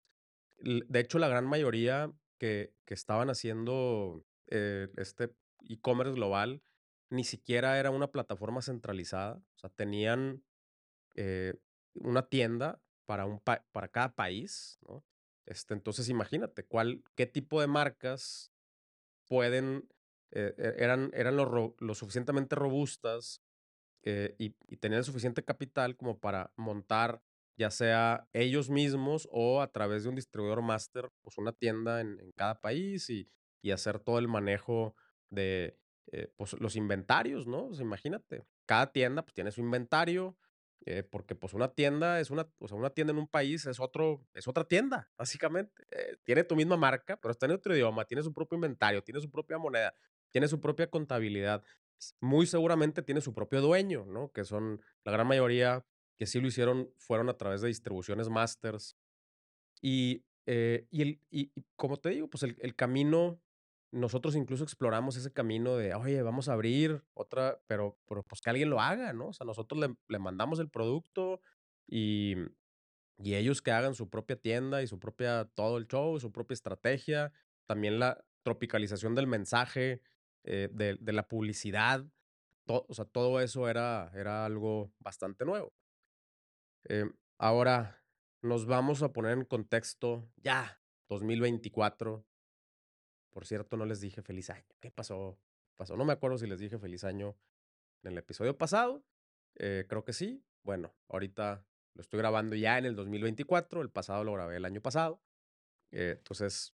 De 0.59 1.01
hecho, 1.01 1.19
la 1.19 1.29
gran 1.29 1.47
mayoría 1.47 2.13
que, 2.39 2.75
que 2.85 2.95
estaban 2.95 3.31
haciendo 3.31 4.25
eh, 4.49 4.89
este 4.97 5.35
e-commerce 5.69 6.15
global 6.15 6.63
ni 7.11 7.25
siquiera 7.25 7.79
era 7.79 7.91
una 7.91 8.13
plataforma 8.13 8.63
centralizada. 8.63 9.37
O 9.37 9.59
sea, 9.59 9.71
tenían 9.71 10.45
eh, 11.17 11.55
una 11.95 12.29
tienda 12.29 12.83
para, 13.07 13.27
un 13.27 13.41
pa- 13.41 13.67
para 13.73 13.89
cada 13.89 14.15
país, 14.15 14.79
¿no? 14.89 15.05
Este, 15.47 15.75
entonces, 15.75 16.09
imagínate, 16.09 16.65
cuál, 16.65 17.03
qué 17.17 17.27
tipo 17.27 17.61
de 17.61 17.67
marcas 17.69 18.53
pueden, 19.27 19.89
eh, 20.33 20.55
e- 20.59 20.75
eran, 20.85 21.11
eran 21.15 21.37
lo, 21.37 21.75
lo 21.79 21.95
suficientemente 21.95 22.57
robustas 22.57 23.43
eh, 24.05 24.35
y, 24.39 24.57
y 24.69 24.77
tenían 24.79 25.05
suficiente 25.05 25.45
capital 25.45 25.97
como 25.97 26.19
para 26.21 26.53
montar, 26.57 27.23
ya 27.57 27.71
sea 27.71 28.29
ellos 28.33 28.71
mismos 28.71 29.29
o 29.31 29.63
a 29.63 29.71
través 29.73 30.03
de 30.03 30.09
un 30.11 30.17
distribuidor 30.17 30.63
máster, 30.63 31.11
pues 31.23 31.39
una 31.39 31.53
tienda 31.53 32.01
en, 32.01 32.19
en 32.21 32.33
cada 32.33 32.61
país 32.61 33.09
y, 33.11 33.29
y 33.63 33.71
hacer 33.71 34.01
todo 34.01 34.19
el 34.19 34.29
manejo 34.29 34.97
de 35.31 35.79
eh, 36.13 36.29
pues, 36.37 36.55
los 36.61 36.77
inventarios, 36.77 37.47
¿no? 37.47 37.73
Sea, 37.75 37.85
imagínate, 37.85 38.45
cada 38.67 38.93
tienda 38.93 39.23
pues, 39.23 39.35
tiene 39.35 39.53
su 39.53 39.61
inventario, 39.61 40.37
eh, 40.85 41.05
porque 41.05 41.35
pues 41.37 41.55
una 41.55 41.69
tienda 41.73 42.19
es 42.21 42.31
una, 42.31 42.51
o 42.59 42.67
sea, 42.67 42.77
una 42.77 42.91
tienda 42.91 43.13
en 43.13 43.19
un 43.19 43.29
país 43.29 43.67
es 43.67 43.79
otro, 43.79 44.27
es 44.35 44.49
otra 44.49 44.65
tienda, 44.65 45.11
básicamente. 45.19 45.85
Eh, 45.91 46.17
tiene 46.25 46.43
tu 46.45 46.57
misma 46.57 46.77
marca, 46.77 47.17
pero 47.19 47.31
está 47.33 47.47
en 47.47 47.53
otro 47.53 47.75
idioma, 47.75 48.05
tiene 48.05 48.23
su 48.23 48.33
propio 48.33 48.57
inventario, 48.57 49.03
tiene 49.03 49.21
su 49.21 49.31
propia 49.31 49.59
moneda, 49.59 49.95
tiene 50.33 50.49
su 50.49 50.61
propia 50.61 50.89
contabilidad 50.89 51.63
muy 52.21 52.47
seguramente 52.47 53.03
tiene 53.03 53.21
su 53.21 53.35
propio 53.35 53.61
dueño, 53.61 54.05
¿no? 54.07 54.33
Que 54.33 54.45
son 54.45 54.81
la 55.05 55.13
gran 55.13 55.27
mayoría 55.27 55.85
que 56.17 56.27
sí 56.27 56.41
lo 56.41 56.49
hicieron, 56.49 56.91
fueron 56.97 57.29
a 57.29 57.37
través 57.37 57.61
de 57.61 57.69
distribuciones 57.69 58.29
masters. 58.29 58.97
Y, 59.81 60.25
eh, 60.47 60.87
y, 60.91 61.03
el, 61.03 61.21
y, 61.31 61.53
y 61.55 61.65
como 61.77 61.99
te 61.99 62.11
digo, 62.11 62.29
pues 62.29 62.43
el, 62.43 62.57
el 62.61 62.75
camino, 62.75 63.41
nosotros 63.93 64.37
incluso 64.37 64.65
exploramos 64.65 65.17
ese 65.17 65.33
camino 65.33 65.77
de, 65.77 65.95
oye, 65.95 66.23
vamos 66.23 66.49
a 66.49 66.55
abrir 66.55 67.03
otra, 67.15 67.61
pero, 67.67 67.99
pero 68.07 68.23
pues 68.23 68.41
que 68.41 68.51
alguien 68.51 68.71
lo 68.71 68.81
haga, 68.81 69.13
¿no? 69.13 69.29
O 69.29 69.33
sea, 69.33 69.47
nosotros 69.47 69.81
le, 69.81 69.95
le 70.09 70.19
mandamos 70.19 70.59
el 70.61 70.71
producto 70.71 71.41
y, 71.87 72.37
y 73.19 73.35
ellos 73.35 73.63
que 73.63 73.73
hagan 73.73 73.95
su 73.95 74.09
propia 74.09 74.37
tienda 74.37 74.83
y 74.83 74.87
su 74.87 74.99
propia, 74.99 75.47
todo 75.55 75.79
el 75.79 75.87
show, 75.87 76.19
su 76.21 76.33
propia 76.33 76.55
estrategia, 76.55 77.33
también 77.67 77.99
la 77.99 78.25
tropicalización 78.43 79.15
del 79.15 79.27
mensaje, 79.27 80.01
eh, 80.45 80.69
de, 80.73 80.97
de 81.01 81.13
la 81.13 81.27
publicidad 81.29 82.05
to- 82.65 82.87
o 82.89 82.95
sea, 82.95 83.05
todo 83.05 83.41
eso 83.41 83.69
era, 83.69 84.11
era 84.15 84.45
algo 84.45 84.93
bastante 84.99 85.45
nuevo. 85.45 85.73
Em, 86.85 87.13
ahora 87.39 88.03
nos 88.43 88.67
vamos 88.67 89.03
a 89.03 89.13
poner 89.13 89.33
en 89.39 89.45
contexto 89.45 90.29
ya, 90.37 90.81
2024. 91.09 92.25
Por 93.31 93.47
cierto, 93.47 93.77
no 93.77 93.87
les 93.87 94.01
dije 94.01 94.23
feliz 94.23 94.51
año. 94.51 94.67
¿Qué 94.81 94.91
pasó? 94.91 95.39
Pasó. 95.77 95.97
No 95.97 96.05
me 96.05 96.13
acuerdo 96.13 96.39
si 96.39 96.47
les 96.47 96.59
dije 96.59 96.79
feliz 96.79 97.05
año 97.05 97.37
en 98.03 98.13
el 98.13 98.19
episodio 98.19 98.57
pasado. 98.59 99.05
Eh, 99.57 99.87
creo 99.89 100.05
que 100.05 100.13
sí. 100.13 100.45
Bueno, 100.65 100.95
ahorita 101.09 101.65
lo 101.95 102.01
estoy 102.01 102.19
grabando 102.19 102.57
ya 102.57 102.79
en 102.79 102.85
el 102.85 102.95
2024. 102.97 103.81
El 103.81 103.91
pasado 103.91 104.25
lo 104.25 104.33
grabé 104.35 104.57
el 104.57 104.65
año 104.65 104.81
pasado. 104.83 105.23
Eh, 105.93 106.17
entonces, 106.19 106.75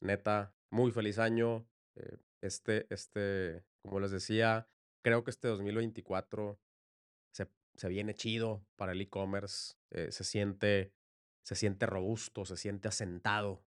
neta, 0.00 0.54
muy 0.70 0.90
feliz 0.92 1.18
año. 1.18 1.66
Eh, 1.94 2.16
este, 2.44 2.86
este, 2.92 3.64
como 3.82 4.00
les 4.00 4.10
decía, 4.10 4.68
creo 5.02 5.24
que 5.24 5.30
este 5.30 5.48
2024 5.48 6.60
se, 7.32 7.48
se 7.76 7.88
viene 7.88 8.14
chido 8.14 8.66
para 8.76 8.92
el 8.92 9.00
e-commerce, 9.00 9.74
eh, 9.90 10.12
se 10.12 10.24
siente, 10.24 10.92
se 11.44 11.54
siente 11.56 11.86
robusto, 11.86 12.44
se 12.44 12.56
siente 12.56 12.88
asentado 12.88 13.64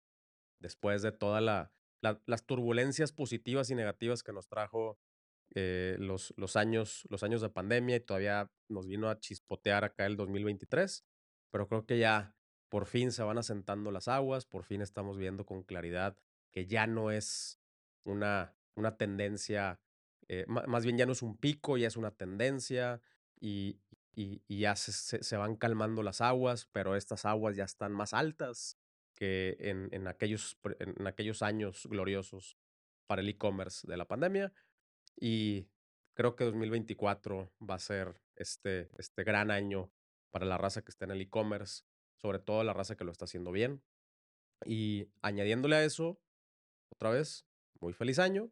después 0.60 1.02
de 1.02 1.12
todas 1.12 1.42
la, 1.44 1.72
la- 2.02 2.22
las 2.26 2.46
turbulencias 2.46 3.12
positivas 3.12 3.70
y 3.70 3.76
negativas 3.76 4.24
que 4.24 4.34
nos 4.34 4.48
trajo 4.48 5.00
eh, 5.56 5.96
los, 6.00 6.34
los, 6.38 6.56
años, 6.56 7.06
los 7.10 7.24
años 7.24 7.42
de 7.42 7.50
pandemia 7.50 7.98
y 7.98 8.00
todavía 8.02 8.52
nos 8.68 8.88
vino 8.88 9.10
a 9.10 9.20
chispotear 9.20 9.84
acá 9.84 10.06
el 10.06 10.18
2023, 10.18 11.06
pero 11.52 11.68
creo 11.68 11.86
que 11.86 12.00
ya 12.00 12.36
por 12.70 12.86
fin 12.88 13.12
se 13.12 13.24
van 13.24 13.38
asentando 13.38 13.92
las 13.92 14.08
aguas, 14.08 14.46
por 14.46 14.64
fin 14.64 14.82
estamos 14.82 15.18
viendo 15.18 15.46
con 15.46 15.64
claridad 15.64 16.18
que 16.52 16.66
ya 16.66 16.88
no 16.88 17.12
es 17.12 17.60
una, 18.06 18.55
una 18.76 18.98
tendencia, 18.98 19.80
eh, 20.28 20.46
más 20.48 20.84
bien 20.86 20.98
ya 20.98 21.06
no 21.06 21.14
es 21.14 21.22
un 21.22 21.38
pico, 21.38 21.78
ya 21.78 21.88
es 21.88 21.98
una 21.98 22.12
tendencia 22.12 23.02
y, 23.40 23.80
y, 24.16 24.42
y 24.48 24.60
ya 24.62 24.76
se, 24.76 24.92
se- 25.24 25.38
van 25.38 25.56
calmando 25.56 26.04
las 26.04 26.22
aguas, 26.22 26.68
pero 26.72 26.96
estas 26.96 27.26
aguas 27.26 27.56
ya 27.56 27.64
están 27.66 27.92
más 27.94 28.14
altas 28.14 28.78
que 29.14 29.56
en, 29.60 29.90
en 29.94 30.08
aquellos, 30.08 30.58
en 30.80 31.08
aquellos 31.08 31.42
años 31.42 31.88
gloriosos 31.90 32.58
para 33.08 33.22
el 33.22 33.30
e-commerce 33.30 33.88
de 33.88 33.98
la 33.98 34.06
pandemia. 34.08 34.54
y 35.20 35.68
creo 36.14 36.36
que 36.36 36.46
2024 36.46 37.52
va 37.62 37.76
a 37.76 37.80
ser 37.80 38.22
este, 38.36 38.90
este 38.98 39.24
gran 39.24 39.52
año 39.52 39.92
para 40.32 40.46
la 40.46 40.58
raza 40.58 40.82
que 40.84 40.92
está 40.92 41.06
en 41.06 41.12
el 41.12 41.22
e-commerce, 41.22 41.84
sobre 42.18 42.40
todo 42.40 42.64
la 42.64 42.74
raza 42.74 42.96
que 42.96 43.04
lo 43.04 43.12
está 43.12 43.26
haciendo 43.26 43.52
bien. 43.52 43.84
Y 44.66 45.10
añadiéndole 45.22 45.76
a 45.78 45.84
eso, 45.84 46.20
otra 46.90 47.12
vez, 47.12 47.46
muy 47.82 47.94
feliz 47.94 48.20
año. 48.20 48.52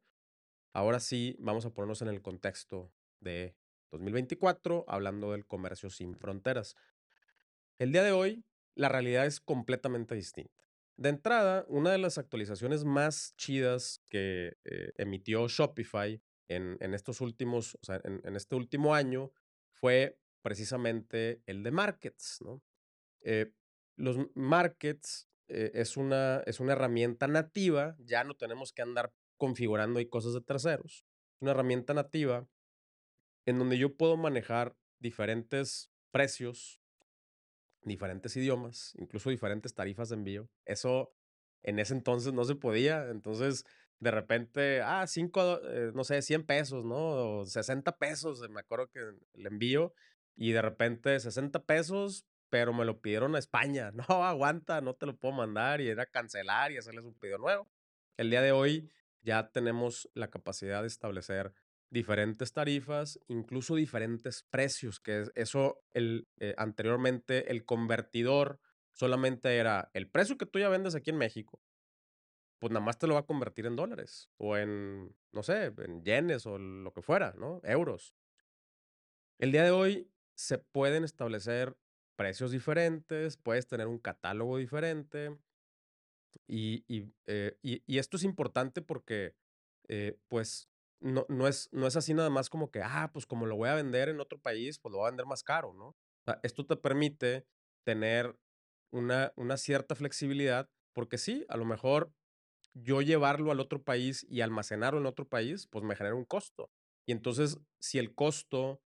Ahora 0.74 1.00
sí, 1.00 1.36
vamos 1.38 1.68
a 1.68 1.70
ponernos 1.70 2.02
en 2.02 2.08
el 2.08 2.24
contexto 2.24 2.92
de 3.20 3.56
2024, 3.92 4.86
hablando 4.88 5.32
del 5.32 5.46
comercio 5.46 5.92
sin 5.92 6.16
fronteras. 6.18 6.76
El 7.78 7.92
día 7.92 8.02
de 8.02 8.12
hoy, 8.12 8.44
la 8.74 8.90
realidad 8.90 9.28
es 9.28 9.40
completamente 9.40 10.16
distinta. 10.16 10.66
De 10.96 11.10
entrada, 11.10 11.64
una 11.68 11.92
de 11.92 12.00
las 12.00 12.18
actualizaciones 12.18 12.86
más 12.86 13.36
chidas 13.38 14.02
que 14.10 14.58
eh, 14.66 14.94
emitió 14.98 15.48
Shopify 15.48 16.20
en, 16.48 16.94
estos 16.94 17.22
últimos, 17.22 17.76
o 17.76 17.86
sea, 17.86 18.02
en, 18.04 18.36
este 18.36 18.56
último 18.56 18.96
año 18.96 19.32
fue 19.72 20.20
precisamente 20.42 21.42
el 21.46 21.62
de 21.62 21.72
markets, 21.72 22.40
¿no? 22.42 22.64
Eh, 23.22 23.52
los 23.96 24.18
markets 24.34 25.28
eh, 25.48 25.72
es, 25.76 25.98
una, 25.98 26.42
es 26.46 26.60
una 26.60 26.74
herramienta 26.74 27.28
nativa, 27.28 27.96
ya 28.00 28.24
no 28.24 28.36
tenemos 28.36 28.74
que 28.74 28.82
andar 28.82 29.14
configurando 29.38 30.00
y 30.00 30.08
cosas 30.08 30.34
de 30.34 30.42
terceros. 30.42 31.06
Es 31.36 31.42
una 31.42 31.52
herramienta 31.52 31.94
nativa 31.94 32.48
en 33.46 33.60
donde 33.60 33.78
yo 33.78 33.96
puedo 33.96 34.18
manejar 34.18 34.76
diferentes 35.00 35.92
precios 36.12 36.80
diferentes 37.86 38.36
idiomas, 38.36 38.94
incluso 38.98 39.30
diferentes 39.30 39.74
tarifas 39.74 40.10
de 40.10 40.16
envío. 40.16 40.50
Eso 40.66 41.14
en 41.64 41.80
ese 41.80 41.94
entonces 41.94 42.34
no 42.34 42.44
se 42.46 42.56
podía. 42.56 43.10
Entonces, 43.10 43.66
de 44.00 44.12
repente, 44.12 44.82
ah, 44.82 45.06
cinco, 45.08 45.60
eh, 45.64 45.92
no 45.94 46.04
sé, 46.04 46.22
100 46.22 46.46
pesos, 46.46 46.86
¿no? 46.86 47.40
O 47.40 47.46
60 47.46 47.98
pesos, 47.98 48.48
me 48.50 48.60
acuerdo 48.60 48.90
que 48.90 49.00
el 49.00 49.46
envío. 49.46 49.94
Y 50.36 50.52
de 50.52 50.62
repente 50.62 51.20
60 51.20 51.64
pesos, 51.64 52.26
pero 52.50 52.74
me 52.74 52.86
lo 52.86 53.02
pidieron 53.02 53.36
a 53.36 53.40
España. 53.40 53.92
No, 54.10 54.26
aguanta, 54.26 54.82
no 54.82 54.96
te 54.96 55.06
lo 55.06 55.16
puedo 55.18 55.36
mandar. 55.36 55.82
Y 55.82 55.90
era 55.90 56.06
cancelar 56.06 56.72
y 56.72 56.78
hacerles 56.78 57.06
un 57.06 57.14
pedido 57.16 57.38
nuevo. 57.38 57.70
El 58.18 58.30
día 58.30 58.42
de 58.42 58.52
hoy 58.52 58.90
ya 59.24 59.50
tenemos 59.50 60.10
la 60.14 60.30
capacidad 60.30 60.82
de 60.82 60.88
establecer 60.88 61.54
diferentes 61.90 62.54
tarifas, 62.54 63.20
incluso 63.28 63.76
diferentes 63.76 64.44
precios, 64.50 65.00
que 65.00 65.26
eso 65.36 65.82
el, 65.94 66.28
eh, 66.40 66.56
anteriormente 66.58 67.52
el 67.52 67.66
convertidor 67.66 68.60
solamente 68.94 69.58
era 69.58 69.90
el 69.94 70.10
precio 70.10 70.38
que 70.38 70.46
tú 70.46 70.60
ya 70.60 70.70
vendes 70.70 70.96
aquí 70.96 71.12
en 71.12 71.18
México, 71.18 71.62
pues 72.60 72.72
nada 72.72 72.86
más 72.86 72.98
te 72.98 73.08
lo 73.08 73.14
va 73.14 73.22
a 73.22 73.26
convertir 73.26 73.66
en 73.66 73.76
dólares 73.76 74.30
o 74.38 74.58
en, 74.58 75.16
no 75.32 75.44
sé, 75.44 75.74
en 75.78 76.04
yenes 76.04 76.46
o 76.46 76.58
lo 76.58 76.94
que 76.94 77.02
fuera, 77.02 77.34
¿no? 77.38 77.62
Euros. 77.64 78.16
El 79.38 79.52
día 79.52 79.64
de 79.64 79.72
hoy 79.72 80.10
se 80.36 80.58
pueden 80.58 81.04
establecer 81.04 81.76
precios 82.16 82.52
diferentes, 82.52 83.38
puedes 83.38 83.68
tener 83.68 83.88
un 83.88 84.00
catálogo 84.00 84.58
diferente 84.58 85.38
y, 86.48 86.84
y, 86.88 87.14
eh, 87.28 87.58
y 87.64 87.98
esto 87.98 88.18
es 88.18 88.24
importante 88.24 88.82
porque, 88.82 89.36
eh, 89.88 90.18
pues, 90.28 90.70
no, 91.00 91.26
no, 91.30 91.48
es, 91.48 91.70
no 91.74 91.88
es 91.88 91.96
así 91.98 92.14
nada 92.14 92.30
más 92.30 92.50
como 92.50 92.72
que, 92.72 92.82
ah, 92.82 93.10
pues 93.14 93.26
como 93.26 93.46
lo 93.46 93.56
voy 93.58 93.70
a 93.70 93.76
vender 93.76 94.10
en 94.10 94.20
otro 94.20 94.40
país, 94.40 94.80
pues 94.80 94.92
lo 94.92 95.00
voy 95.00 95.08
a 95.08 95.12
vender 95.12 95.26
más 95.26 95.44
caro, 95.44 95.74
¿no? 95.74 95.88
O 95.90 95.96
sea, 96.26 96.40
esto 96.44 96.66
te 96.66 96.78
permite 96.78 97.46
tener 97.86 98.38
una, 98.92 99.34
una 99.36 99.58
cierta 99.58 99.96
flexibilidad, 99.96 100.70
porque 100.94 101.18
sí, 101.18 101.46
a 101.50 101.58
lo 101.58 101.66
mejor 101.66 102.14
yo 102.74 103.02
llevarlo 103.02 103.52
al 103.52 103.60
otro 103.60 103.84
país 103.84 104.26
y 104.30 104.42
almacenarlo 104.42 105.00
en 105.00 105.06
otro 105.06 105.28
país, 105.28 105.68
pues 105.68 105.84
me 105.86 105.96
genera 105.96 106.16
un 106.16 106.26
costo. 106.26 106.72
Y 107.08 107.12
entonces, 107.12 107.60
si 107.80 108.00
el 108.00 108.16
costo 108.16 108.82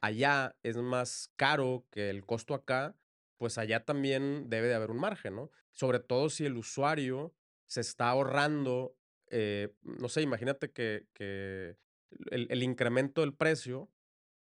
allá 0.00 0.56
es 0.62 0.76
más 0.76 1.30
caro 1.36 1.86
que 1.90 2.10
el 2.10 2.26
costo 2.26 2.54
acá, 2.54 2.96
pues 3.42 3.58
allá 3.58 3.84
también 3.84 4.48
debe 4.48 4.68
de 4.68 4.74
haber 4.74 4.92
un 4.92 5.00
margen, 5.00 5.34
¿no? 5.34 5.50
Sobre 5.72 5.98
todo 5.98 6.30
si 6.30 6.46
el 6.46 6.56
usuario 6.56 7.34
se 7.66 7.80
está 7.80 8.08
ahorrando 8.08 8.94
eh, 9.34 9.74
no 9.82 10.10
sé, 10.10 10.20
imagínate 10.20 10.70
que, 10.70 11.06
el, 12.30 12.62
incremento 12.62 13.22
del 13.22 13.32
precio 13.32 13.90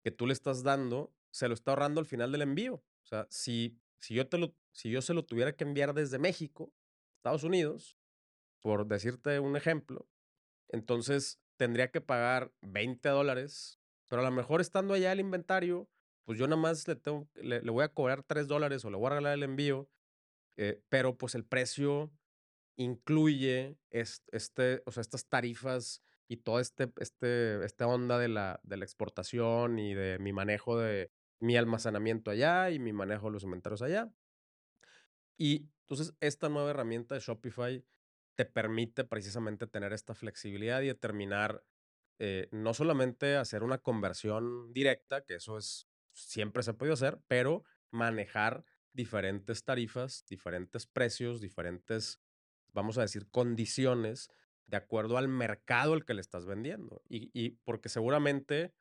que 0.01 0.09
tú 0.09 0.25
le 0.25 0.33
estás 0.33 0.63
dando 0.63 1.13
se 1.29 1.47
lo 1.47 1.53
está 1.53 1.71
ahorrando 1.71 1.99
al 1.99 2.07
final 2.07 2.31
del 2.31 2.41
envío. 2.41 2.73
O 2.73 3.05
sea, 3.05 3.27
si, 3.29 3.77
si, 3.99 4.15
yo, 4.15 4.27
te 4.27 4.39
lo, 4.39 4.55
si 4.71 4.89
yo 4.89 5.03
se 5.03 5.13
lo 5.13 5.25
tuviera 5.25 5.55
que 5.55 5.63
enviar 5.63 5.93
desde 5.93 6.17
México, 6.17 6.73
Estados 7.17 7.43
Unidos, 7.43 7.99
por 8.61 8.87
decirte 8.87 9.39
un 9.39 9.55
ejemplo, 9.55 10.09
entonces 10.69 11.39
tendría 11.55 11.91
que 11.91 12.01
pagar 12.01 12.51
20 12.61 13.07
dólares, 13.09 13.79
pero 14.07 14.23
a 14.23 14.25
lo 14.25 14.31
mejor 14.31 14.59
estando 14.59 14.95
allá 14.95 15.11
el 15.11 15.19
inventario, 15.19 15.87
pues 16.29 16.37
yo 16.37 16.45
nada 16.45 16.61
más 16.61 16.87
le, 16.87 16.95
tengo, 16.95 17.27
le, 17.41 17.59
voy 17.71 17.83
a 17.83 17.91
cobrar 17.91 18.21
3 18.21 18.47
dólares 18.47 18.85
o 18.85 18.91
le 18.91 18.97
voy 18.97 19.07
a 19.07 19.09
regalar 19.09 19.33
el 19.33 19.41
envío, 19.41 19.89
eh, 20.57 20.79
pero 20.87 21.17
pues 21.17 21.33
el 21.33 21.43
precio 21.43 22.11
incluye 22.77 23.79
este, 23.89 24.83
o 24.85 24.91
sea, 24.91 25.01
estas 25.01 25.25
tarifas 25.25 26.03
y 26.27 26.37
toda 26.37 26.61
este, 26.61 26.93
este, 26.99 27.65
esta 27.65 27.87
onda 27.87 28.19
de 28.19 28.27
la, 28.27 28.59
de 28.61 28.77
la 28.77 28.85
exportación 28.85 29.79
y 29.79 29.95
de 29.95 30.19
mi 30.19 30.31
manejo 30.31 30.77
de 30.77 31.11
mi 31.39 31.57
almacenamiento 31.57 32.29
allá 32.29 32.69
y 32.69 32.77
mi 32.77 32.93
manejo 32.93 33.25
de 33.25 33.31
los 33.31 33.43
inventarios 33.43 33.81
allá. 33.81 34.13
Y 35.35 35.71
entonces 35.81 36.13
esta 36.19 36.47
nueva 36.47 36.69
herramienta 36.69 37.15
de 37.15 37.21
Shopify 37.21 37.83
te 38.35 38.45
permite 38.45 39.03
precisamente 39.03 39.65
tener 39.65 39.93
esta 39.93 40.13
flexibilidad 40.13 40.83
y 40.83 40.89
determinar 40.89 41.63
eh, 42.19 42.49
no 42.51 42.75
solamente 42.75 43.35
hacer 43.35 43.63
una 43.63 43.79
conversión 43.79 44.71
directa, 44.73 45.25
que 45.25 45.33
eso 45.33 45.57
es 45.57 45.88
siempre 46.27 46.63
se 46.63 46.71
ha 46.71 46.77
podido 46.77 46.93
hacer, 46.93 47.19
pero 47.27 47.63
manejar 47.91 48.63
diferentes 48.93 49.63
tarifas, 49.63 50.25
diferentes 50.27 50.85
precios, 50.87 51.41
diferentes 51.41 52.19
vamos 52.73 52.97
a 52.97 53.01
decir, 53.01 53.27
condiciones 53.29 54.29
de 54.67 54.77
acuerdo 54.77 55.17
al 55.17 55.27
mercado 55.27 55.93
al 55.93 56.05
que 56.05 56.13
le 56.13 56.21
estás 56.21 56.45
vendiendo. 56.45 57.01
Y, 57.09 57.51
porque 57.63 57.89
seguramente 57.89 58.73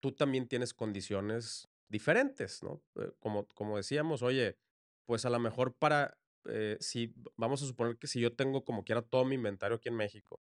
tú 0.00 0.12
también 0.12 0.48
tienes 0.48 0.74
condiciones 0.74 1.68
diferentes, 1.88 2.62
¿no? 2.62 2.82
Eh, 2.96 3.12
como, 3.20 3.46
como 3.48 3.76
decíamos, 3.76 4.22
oye, 4.22 4.58
pues 5.04 5.24
a 5.24 5.30
lo 5.30 5.38
mejor 5.38 5.74
para, 5.74 6.18
eh, 6.46 6.76
si 6.80 7.14
vamos 7.36 7.62
a 7.62 7.66
suponer 7.66 7.96
que 7.96 8.08
si 8.08 8.20
yo 8.20 8.34
tengo 8.34 8.64
como 8.64 8.84
quiera 8.84 9.02
todo 9.02 9.24
mi 9.24 9.36
inventario 9.36 9.76
aquí 9.76 9.88
en 9.88 9.96
México 9.96 10.40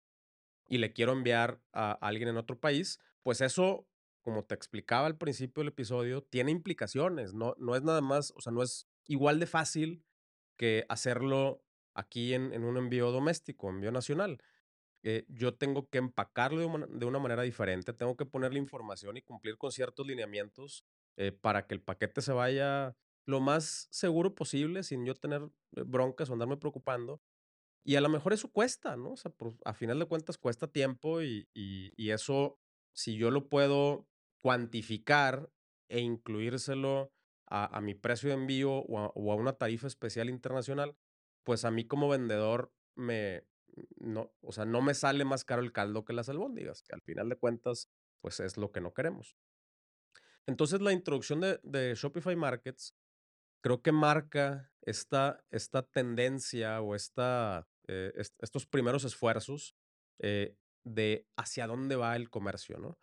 y 0.68 0.80
le 0.80 0.92
quiero 0.92 1.14
enviar 1.14 1.62
a 1.72 1.94
alguien 1.94 2.30
en 2.30 2.38
otro 2.38 2.60
país, 2.60 3.00
pues 3.24 3.40
eso, 3.42 3.88
como 4.30 4.44
te 4.44 4.54
explicaba 4.54 5.08
al 5.08 5.18
principio 5.18 5.62
del 5.62 5.70
episodio, 5.70 6.22
tiene 6.22 6.52
implicaciones, 6.52 7.34
no, 7.34 7.56
no 7.58 7.76
es 7.76 7.82
nada 7.82 8.02
más, 8.02 8.32
o 8.36 8.42
sea, 8.42 8.54
no 8.54 8.62
es 8.62 8.88
igual 9.08 9.40
de 9.40 9.48
fácil 9.48 10.06
que 10.56 10.86
hacerlo 10.88 11.64
aquí 11.96 12.36
en, 12.36 12.64
un 12.64 12.78
envío 12.78 13.10
doméstico, 13.10 13.70
envío 13.70 13.92
nacional. 13.92 14.40
Eh, 15.02 15.26
yo 15.30 15.56
tengo 15.56 15.90
que 15.90 15.98
empacarlo 15.98 16.60
de 16.60 17.06
una, 17.08 17.18
manera 17.18 17.42
diferente, 17.42 17.92
tengo 17.92 18.16
que 18.16 18.28
ponerle 18.28 18.60
información 18.60 19.18
y 19.18 19.24
cumplir 19.24 19.58
con 19.58 19.72
ciertos 19.72 20.06
lineamientos 20.06 20.86
eh, 21.18 21.32
para 21.32 21.66
que 21.66 21.74
el 21.74 21.82
paquete 21.82 22.22
se 22.22 22.34
vaya 22.34 22.96
lo 23.26 23.40
más 23.40 23.88
seguro 23.90 24.36
posible 24.36 24.84
sin 24.84 25.08
yo 25.08 25.16
tener 25.16 25.42
eh, 25.76 25.84
broncas 25.88 26.30
o 26.30 26.34
andarme 26.34 26.58
preocupando. 26.58 27.20
Y 27.84 27.96
a 27.96 28.02
lo 28.02 28.10
mejor 28.10 28.34
eso 28.34 28.52
cuesta, 28.52 28.96
¿no? 28.96 29.14
O 29.14 29.18
sea, 29.18 29.34
a 29.66 29.74
final 29.74 29.98
de 29.98 30.06
cuentas 30.06 30.38
cuesta 30.38 30.68
tiempo 30.68 31.24
y, 31.24 31.48
eso, 31.98 32.60
si 32.94 33.16
yo 33.16 33.32
lo 33.32 33.50
puedo 33.50 34.09
cuantificar 34.42 35.50
e 35.90 36.00
incluírselo 36.00 37.12
a, 37.48 37.82
mi 37.82 37.96
precio 37.96 38.30
de 38.30 38.36
envío 38.36 38.72
o 38.72 39.32
a, 39.32 39.36
una 39.36 39.54
tarifa 39.54 39.88
especial 39.88 40.30
internacional, 40.30 40.96
pues 41.44 41.66
a 41.66 41.72
mí 41.72 41.86
como 41.86 42.08
vendedor 42.08 42.72
me, 42.96 43.44
no, 43.98 44.32
o 44.42 44.52
sea, 44.52 44.66
no 44.66 44.82
me 44.82 44.94
sale 44.94 45.26
más 45.26 45.46
caro 45.46 45.62
el 45.62 45.72
caldo 45.72 46.06
que 46.06 46.14
las 46.14 46.30
albóndigas, 46.30 46.84
que 46.84 46.94
al 46.94 47.02
final 47.02 47.30
de 47.30 47.38
cuentas, 47.38 47.90
pues 48.22 48.40
es 48.40 48.58
lo 48.58 48.72
que 48.72 48.82
no 48.82 48.94
queremos. 48.94 49.36
Entonces 50.46 50.82
la 50.82 50.94
introducción 50.94 51.42
de, 51.42 51.94
Shopify 51.96 52.36
Markets 52.36 52.96
creo 53.62 53.82
que 53.82 53.92
marca 53.92 54.72
esta, 54.82 55.44
esta 55.50 55.84
tendencia 55.84 56.82
o 56.82 56.96
esta, 56.96 57.68
eh, 57.88 58.14
estos 58.16 58.66
primeros 58.66 59.04
esfuerzos 59.04 59.76
eh, 60.20 60.56
de 60.84 61.28
hacia 61.36 61.68
dónde 61.68 61.96
va 61.96 62.16
el 62.16 62.30
comercio, 62.30 62.78
¿no? 62.80 62.98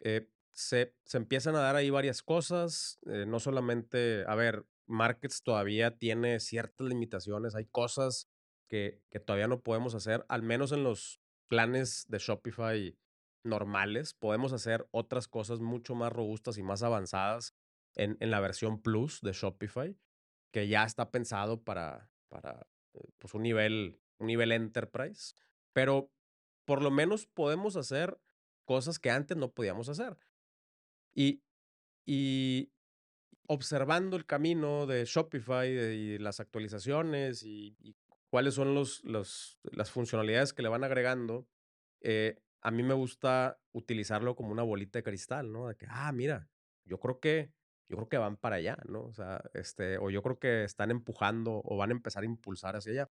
Eh, 0.00 0.28
se, 0.52 0.94
se, 1.04 1.16
empiezan 1.16 1.56
a 1.56 1.60
dar 1.60 1.76
ahí 1.76 1.90
varias 1.90 2.22
cosas, 2.22 2.98
no 3.04 3.40
solamente, 3.40 4.24
a 4.26 4.34
ver, 4.34 4.66
Markets 4.86 5.42
todavía 5.42 5.96
tiene 5.96 6.40
ciertas 6.40 6.86
limitaciones, 6.86 7.54
hay 7.54 7.66
cosas 7.66 8.28
que, 8.68 9.00
que 9.10 9.20
todavía 9.20 9.48
no 9.48 9.62
podemos 9.62 9.94
hacer, 9.94 10.24
al 10.28 10.42
menos 10.42 10.72
en 10.72 10.84
los 10.84 11.20
planes 11.48 12.06
de 12.08 12.18
Shopify 12.18 12.96
normales, 13.44 14.14
podemos 14.14 14.52
hacer 14.52 14.86
otras 14.90 15.28
cosas 15.28 15.60
mucho 15.60 15.94
más 15.94 16.12
robustas 16.12 16.58
y 16.58 16.62
más 16.62 16.82
avanzadas 16.82 17.54
en, 17.94 18.16
en 18.20 18.30
la 18.30 18.40
versión 18.40 18.80
Plus 18.80 19.20
de 19.20 19.32
Shopify, 19.32 19.96
que 20.52 20.68
ya 20.68 20.84
está 20.84 21.10
pensado 21.10 21.62
para, 21.62 22.10
para 22.28 22.66
eh, 22.94 23.08
pues 23.18 23.34
un, 23.34 23.42
nivel, 23.42 24.00
un 24.18 24.26
nivel 24.26 24.52
enterprise, 24.52 25.34
pero 25.72 26.10
por 26.64 26.82
lo 26.82 26.90
menos 26.90 27.26
podemos 27.26 27.76
hacer 27.76 28.18
cosas 28.64 28.98
que 28.98 29.10
antes 29.10 29.36
no 29.36 29.52
podíamos 29.52 29.88
hacer. 29.88 30.16
Y, 31.14 31.42
y 32.06 32.72
observando 33.46 34.16
el 34.16 34.26
camino 34.26 34.86
de 34.86 35.04
Shopify 35.04 35.68
y 35.68 36.18
las 36.18 36.40
actualizaciones 36.40 37.42
y, 37.42 37.76
cuáles 38.30 38.54
son 38.54 38.74
los, 38.74 39.04
los, 39.04 39.58
las 39.62 39.90
funcionalidades 39.90 40.54
que 40.54 40.62
le 40.62 40.70
van 40.70 40.84
agregando, 40.84 41.46
eh, 42.00 42.40
a 42.62 42.70
mí 42.70 42.82
me 42.82 42.94
gusta 42.94 43.60
utilizarlo 43.72 44.34
como 44.36 44.52
una 44.52 44.62
bolita 44.62 44.98
de 44.98 45.02
cristal, 45.02 45.52
¿no? 45.52 45.68
De 45.68 45.76
que, 45.76 45.86
ah, 45.90 46.10
mira, 46.12 46.48
yo 46.86 46.98
creo 46.98 47.20
que, 47.20 47.52
yo 47.88 47.96
creo 47.96 48.08
que 48.08 48.16
van 48.16 48.38
para 48.38 48.56
allá, 48.56 48.78
¿no? 48.88 49.02
O 49.02 49.12
sea, 49.12 49.42
este, 49.52 49.98
o 49.98 50.08
yo 50.08 50.22
creo 50.22 50.38
que 50.38 50.64
están 50.64 50.90
empujando 50.90 51.60
o 51.62 51.76
van 51.76 51.90
a 51.90 51.92
empezar 51.92 52.22
a 52.22 52.26
impulsar 52.26 52.74
hacia 52.74 52.92
allá. 52.92 53.10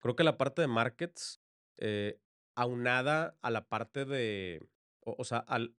Creo 0.00 0.16
que 0.16 0.24
la 0.24 0.36
parte 0.36 0.62
de 0.62 0.68
markets, 0.68 1.40
eh, 1.76 2.18
aunada 2.56 3.36
a 3.42 3.50
la 3.50 3.68
parte 3.68 4.04
de, 4.04 4.60
o, 5.00 5.22
sea, 5.24 5.38
al, 5.38 5.76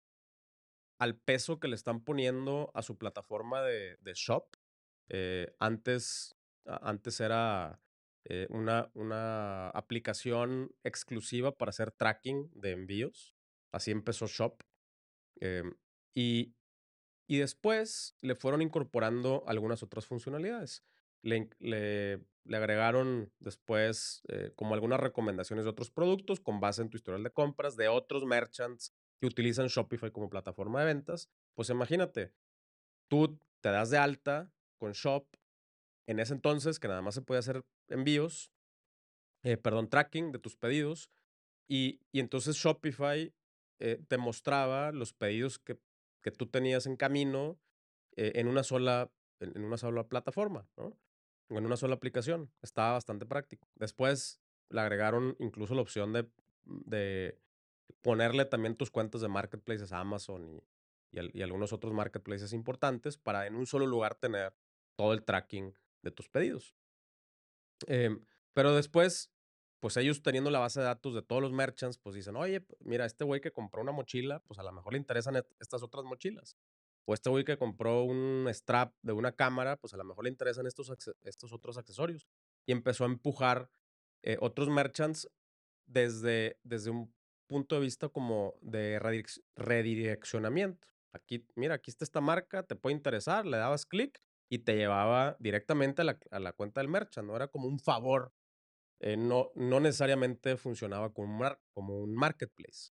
al 0.98 1.18
peso 1.18 1.60
que 1.60 1.68
le 1.68 1.76
están 1.76 2.04
poniendo 2.04 2.72
a 2.74 2.82
su 2.82 2.98
plataforma 2.98 3.62
de, 3.62 3.98
shop. 4.14 4.56
Eh, 5.10 5.54
antes, 5.60 6.36
antes 6.66 7.20
era 7.20 7.82
eh, 8.26 8.48
una, 8.50 8.90
una 8.94 9.70
aplicación 9.70 10.74
exclusiva 10.84 11.58
para 11.58 11.70
hacer 11.70 11.92
tracking 11.92 12.50
de 12.54 12.72
envíos. 12.72 13.36
Así 13.72 13.92
empezó 13.92 14.26
Shop. 14.28 14.64
Em, 15.40 15.76
y, 16.16 16.56
y 17.28 17.38
después 17.38 18.16
le 18.22 18.36
fueron 18.36 18.62
incorporando 18.62 19.44
algunas 19.48 19.84
otras 19.84 20.06
funcionalidades. 20.06 20.84
Le, 21.22 21.50
le, 21.60 22.26
le 22.46 22.58
agregaron 22.58 23.32
después 23.40 24.22
eh, 24.30 24.52
como 24.56 24.76
algunas 24.76 25.00
recomendaciones 25.00 25.66
de 25.66 25.72
otros 25.72 25.92
productos 25.92 26.40
con 26.40 26.60
base 26.60 26.82
en 26.82 26.90
tu 26.90 26.98
historial 26.98 27.24
de 27.24 27.32
compras 27.32 27.76
de 27.76 27.88
otros 27.88 28.24
merchants 28.26 28.94
utilizan 29.26 29.68
Shopify 29.68 30.12
como 30.12 30.30
plataforma 30.30 30.80
de 30.80 30.86
ventas. 30.86 31.30
Pues 31.54 31.70
imagínate, 31.70 32.34
tú 33.08 33.40
te 33.62 33.70
das 33.70 33.90
de 33.90 33.98
alta 33.98 34.52
con 34.78 34.92
Shop 34.94 35.26
en 36.08 36.20
ese 36.20 36.34
entonces 36.34 36.80
que 36.80 36.88
nada 36.88 37.02
más 37.02 37.16
se 37.16 37.22
puede 37.22 37.40
hacer 37.40 37.66
envíos, 37.88 38.52
eh, 39.44 39.58
perdón, 39.58 39.90
tracking 39.90 40.32
de 40.32 40.40
tus 40.40 40.56
pedidos. 40.56 41.10
Y, 41.68 42.00
y 42.12 42.20
entonces 42.20 42.56
Shopify 42.56 43.34
eh, 43.80 44.04
te 44.08 44.18
mostraba 44.18 44.92
los 44.92 45.14
pedidos 45.14 45.58
que, 45.60 45.80
que, 46.22 46.32
tú 46.32 46.46
tenías 46.48 46.86
en 46.86 46.96
camino 46.96 47.60
eh, 48.16 48.34
en, 48.36 48.48
una 48.48 48.64
sola, 48.64 49.12
en, 49.40 49.64
una 49.64 49.78
sola 49.78 50.08
plataforma, 50.08 50.68
¿no? 50.78 50.98
O 51.50 51.58
en 51.58 51.66
una 51.66 51.78
sola 51.78 51.96
aplicación. 51.96 52.52
Estaba 52.62 52.94
bastante 52.94 53.26
práctico. 53.26 53.68
Después 53.76 54.40
le 54.70 54.82
agregaron 54.82 55.36
incluso 55.40 55.76
la 55.76 55.82
opción 55.82 56.14
de 56.14 57.40
ponerle 58.02 58.46
también 58.46 58.76
tus 58.76 58.92
cuentas 58.92 59.22
de 59.22 59.28
marketplaces 59.28 59.92
a 59.92 60.00
Amazon 60.00 60.48
y, 60.48 60.64
y, 61.12 61.40
y 61.40 61.42
algunos 61.42 61.74
otros 61.74 61.94
marketplaces 61.94 62.54
importantes 62.54 63.18
para 63.18 63.48
en 63.48 63.56
un 63.56 63.66
solo 63.66 63.88
lugar 63.88 64.16
tener 64.16 64.54
todo 64.96 65.14
el 65.14 65.24
tracking 65.24 65.74
de 66.02 66.12
tus 66.12 66.30
pedidos. 66.30 66.76
Em, 67.88 68.26
pero 68.54 68.74
después, 68.74 69.32
pues 69.80 69.98
ellos 69.98 70.22
teniendo 70.22 70.50
la 70.50 70.60
base 70.60 70.80
de 70.80 70.86
datos 70.86 71.14
de 71.14 71.22
todos 71.22 71.42
los 71.42 71.52
merchants, 71.52 71.98
pues 71.98 72.16
dicen, 72.16 72.36
oye, 72.36 72.66
mira, 72.80 73.06
este 73.06 73.24
güey 73.24 73.42
que 73.42 73.52
compró 73.52 73.82
una 73.82 73.92
mochila, 73.92 74.40
pues 74.48 74.60
a 74.60 74.64
lo 74.64 74.72
mejor 74.72 74.94
le 74.94 75.00
interesan 75.00 75.44
estas 75.60 75.84
otras 75.84 76.06
mochilas. 76.06 76.58
O 77.08 77.14
este 77.14 77.30
güey 77.30 77.44
que 77.44 77.58
compró 77.58 78.04
un 78.04 78.48
strap 78.50 78.96
de 79.04 79.14
una 79.14 79.34
cámara, 79.34 79.78
pues 79.78 79.94
a 79.94 79.98
lo 79.98 80.04
mejor 80.04 80.24
le 80.24 80.32
interesan 80.32 80.66
estos, 80.66 80.92
estos 81.24 81.54
otros 81.54 81.78
accesorios. 81.78 82.26
Y 82.66 82.72
empezó 82.72 83.04
a 83.04 83.08
empujar 83.08 83.70
eh, 84.24 84.38
otros 84.40 84.70
merchants 84.70 85.30
desde, 85.86 86.58
desde 86.64 86.90
un 86.90 87.14
punto 87.48 87.76
de 87.76 87.82
vista 87.82 88.10
como 88.10 88.56
de 88.62 89.00
redireccionamiento. 89.56 90.88
Aquí, 91.14 91.48
mira, 91.56 91.76
aquí 91.76 91.92
está 91.92 92.04
esta 92.04 92.22
marca, 92.22 92.64
te 92.64 92.76
puede 92.76 92.96
interesar, 92.96 93.46
le 93.46 93.58
dabas 93.58 93.86
clic 93.86 94.22
y 94.50 94.60
te 94.60 94.76
llevaba 94.76 95.38
directamente 95.40 96.02
a 96.02 96.06
la, 96.06 96.20
a 96.32 96.40
la 96.40 96.52
cuenta 96.54 96.82
del 96.82 96.90
merchant, 96.90 97.28
¿no? 97.28 97.36
Era 97.36 97.48
como 97.48 97.68
un 97.68 97.80
favor. 97.80 98.34
Eh, 99.00 99.18
no, 99.18 99.52
no 99.56 99.80
necesariamente 99.80 100.58
funcionaba 100.58 101.14
como 101.14 101.38
un, 101.38 101.56
como 101.74 102.00
un 102.00 102.16
marketplace. 102.16 102.92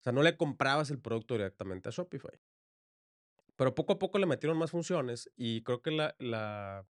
O 0.00 0.02
sea, 0.02 0.12
no 0.12 0.22
le 0.22 0.36
comprabas 0.36 0.90
el 0.90 1.00
producto 1.00 1.34
directamente 1.34 1.88
a 1.88 1.92
Shopify. 1.92 2.40
Pero 3.56 3.74
poco 3.74 3.94
a 3.94 3.98
poco 3.98 4.18
le 4.18 4.26
metieron 4.26 4.58
más 4.58 4.70
funciones 4.70 5.30
y 5.34 5.62
creo 5.62 5.82
que 5.82 5.90
la, 5.90 6.14
la, 6.18 6.86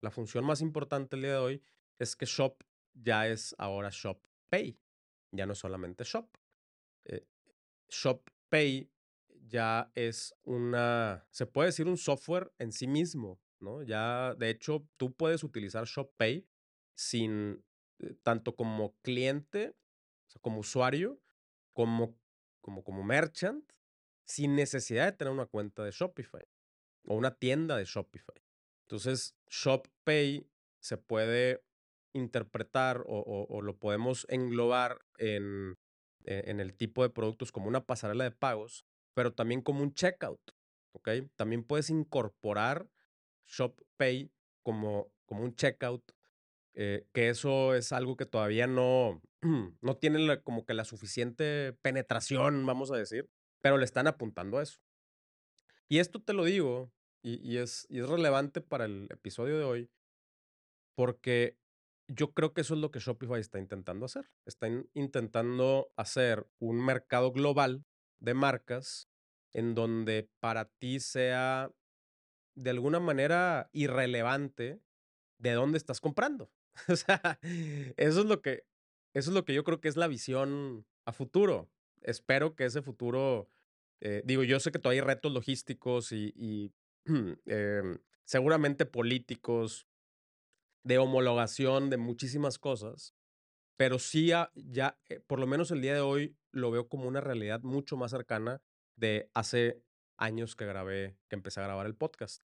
la 0.00 0.10
función 0.10 0.44
más 0.44 0.60
importante 0.60 1.16
el 1.16 1.22
día 1.22 1.32
de 1.32 1.38
hoy 1.38 1.62
es 1.98 2.16
que 2.16 2.26
Shop 2.26 2.62
ya 2.94 3.28
es 3.28 3.54
ahora 3.58 3.90
Shop 3.92 4.18
Pay. 4.48 4.78
Ya 5.36 5.46
no 5.46 5.52
es 5.52 5.58
solamente 5.58 6.04
Shop. 6.04 6.28
Eh, 7.04 7.26
Shop 7.88 8.22
Pay 8.48 8.90
ya 9.48 9.90
es 9.94 10.34
una, 10.42 11.26
se 11.30 11.46
puede 11.46 11.68
decir 11.68 11.86
un 11.86 11.96
software 11.96 12.52
en 12.58 12.72
sí 12.72 12.86
mismo, 12.86 13.40
¿no? 13.60 13.82
Ya, 13.82 14.34
de 14.34 14.50
hecho, 14.50 14.86
tú 14.96 15.14
puedes 15.14 15.44
utilizar 15.44 15.86
ShopPay 15.86 16.46
sin, 16.94 17.64
eh, 18.00 18.14
tanto 18.22 18.56
como 18.56 18.96
cliente, 19.02 19.74
como 20.40 20.60
usuario, 20.60 21.20
como, 21.72 22.16
como, 22.60 22.82
como 22.82 23.04
merchant, 23.04 23.64
sin 24.24 24.56
necesidad 24.56 25.06
de 25.06 25.12
tener 25.12 25.32
una 25.32 25.46
cuenta 25.46 25.84
de 25.84 25.92
Shopify 25.92 26.44
o 27.06 27.14
una 27.14 27.34
tienda 27.34 27.76
de 27.76 27.84
Shopify. 27.84 28.36
Entonces, 28.82 29.36
ShopPay 29.48 30.48
se 30.80 30.96
puede 30.96 31.64
interpretar 32.16 33.04
o, 33.06 33.60
lo 33.62 33.76
podemos 33.76 34.26
englobar 34.28 34.98
en, 35.18 35.78
e, 36.24 36.44
en 36.46 36.60
el 36.60 36.74
tipo 36.74 37.02
de 37.02 37.10
productos 37.10 37.52
como 37.52 37.68
una 37.68 37.84
pasarela 37.84 38.24
de 38.24 38.30
pagos 38.32 38.86
pero 39.16 39.32
también 39.32 39.62
como 39.62 39.82
un 39.82 39.94
checkout, 39.94 40.52
¿ok? 40.92 41.08
También 41.36 41.64
puedes 41.64 41.88
incorporar 41.88 42.86
ShopPay 43.46 44.30
como, 44.62 45.10
como 45.24 45.42
un 45.42 45.56
checkout, 45.56 46.12
eh, 46.74 47.06
que 47.14 47.30
eso 47.30 47.74
es 47.74 47.92
algo 47.92 48.18
que 48.18 48.26
todavía 48.26 48.66
no, 48.66 49.22
no 49.80 49.96
tiene 49.96 50.42
como 50.42 50.66
que 50.66 50.74
la 50.74 50.84
suficiente 50.84 51.72
penetración, 51.80 52.66
vamos 52.66 52.92
a 52.92 52.98
decir, 52.98 53.30
pero 53.62 53.78
le 53.78 53.86
están 53.86 54.06
apuntando 54.06 54.58
a 54.58 54.64
eso. 54.64 54.80
Y 55.88 55.98
esto 56.00 56.20
te 56.20 56.34
lo 56.34 56.44
digo, 56.44 56.92
y, 57.22 57.40
y, 57.40 57.56
es, 57.56 57.86
y 57.88 58.00
es 58.00 58.08
relevante 58.10 58.60
para 58.60 58.84
el 58.84 59.08
episodio 59.10 59.56
de 59.56 59.64
hoy, 59.64 59.90
porque 60.94 61.56
yo 62.08 62.32
creo 62.32 62.52
que 62.54 62.60
eso 62.60 62.74
es 62.74 62.80
lo 62.80 62.90
que 62.90 63.00
Shopify 63.00 63.40
está 63.40 63.58
intentando 63.58 64.06
hacer. 64.06 64.30
Están 64.44 64.88
intentando 64.94 65.92
hacer 65.96 66.46
un 66.58 66.84
mercado 66.84 67.32
global 67.32 67.84
de 68.20 68.34
marcas 68.34 69.08
en 69.52 69.74
donde 69.74 70.28
para 70.40 70.66
ti 70.66 71.00
sea 71.00 71.70
de 72.54 72.70
alguna 72.70 73.00
manera 73.00 73.70
irrelevante 73.72 74.80
de 75.38 75.52
dónde 75.52 75.78
estás 75.78 76.00
comprando. 76.00 76.50
o 76.88 76.96
sea, 76.96 77.38
eso 77.96 78.20
es 78.20 78.26
lo 78.26 78.42
que 78.42 78.64
eso 79.14 79.30
es 79.30 79.34
lo 79.34 79.46
que 79.46 79.54
yo 79.54 79.64
creo 79.64 79.80
que 79.80 79.88
es 79.88 79.96
la 79.96 80.08
visión 80.08 80.86
a 81.06 81.12
futuro. 81.12 81.70
Espero 82.02 82.54
que 82.54 82.66
ese 82.66 82.82
futuro, 82.82 83.50
eh, 84.02 84.22
digo, 84.26 84.44
yo 84.44 84.60
sé 84.60 84.70
que 84.70 84.78
todavía 84.78 85.00
hay 85.00 85.06
retos 85.06 85.32
logísticos 85.32 86.12
y, 86.12 86.34
y 86.36 86.72
em, 87.46 87.98
seguramente 88.26 88.84
políticos, 88.84 89.86
de 90.86 90.98
homologación 90.98 91.90
de 91.90 91.96
muchísimas 91.96 92.60
cosas, 92.60 93.12
pero 93.76 93.98
sí 93.98 94.28
ya, 94.28 94.52
eh, 95.08 95.18
por 95.26 95.40
lo 95.40 95.46
menos 95.48 95.72
el 95.72 95.82
día 95.82 95.94
de 95.94 96.00
hoy, 96.00 96.36
lo 96.52 96.70
veo 96.70 96.88
como 96.88 97.08
una 97.08 97.20
realidad 97.20 97.60
mucho 97.62 97.96
más 97.96 98.12
cercana 98.12 98.62
de 98.94 99.28
hace 99.34 99.82
años 100.16 100.54
que 100.54 100.64
grabé, 100.64 101.18
que 101.28 101.34
empecé 101.34 101.58
a 101.58 101.64
grabar 101.64 101.86
el 101.86 101.96
podcast. 101.96 102.44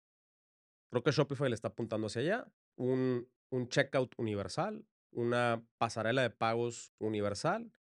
Creo 0.90 1.04
que 1.04 1.12
Shopify 1.12 1.50
le 1.50 1.56
está 1.56 1.68
apuntando 1.68 2.08
hacia 2.08 2.22
allá, 2.24 2.52
un, 2.78 3.30
un 3.52 3.70
checkout 3.70 4.16
universal, 4.18 4.88
una 5.12 5.64
pasarela 5.78 6.24
de 6.24 6.32
pagos 6.32 6.94
universal 6.98 7.72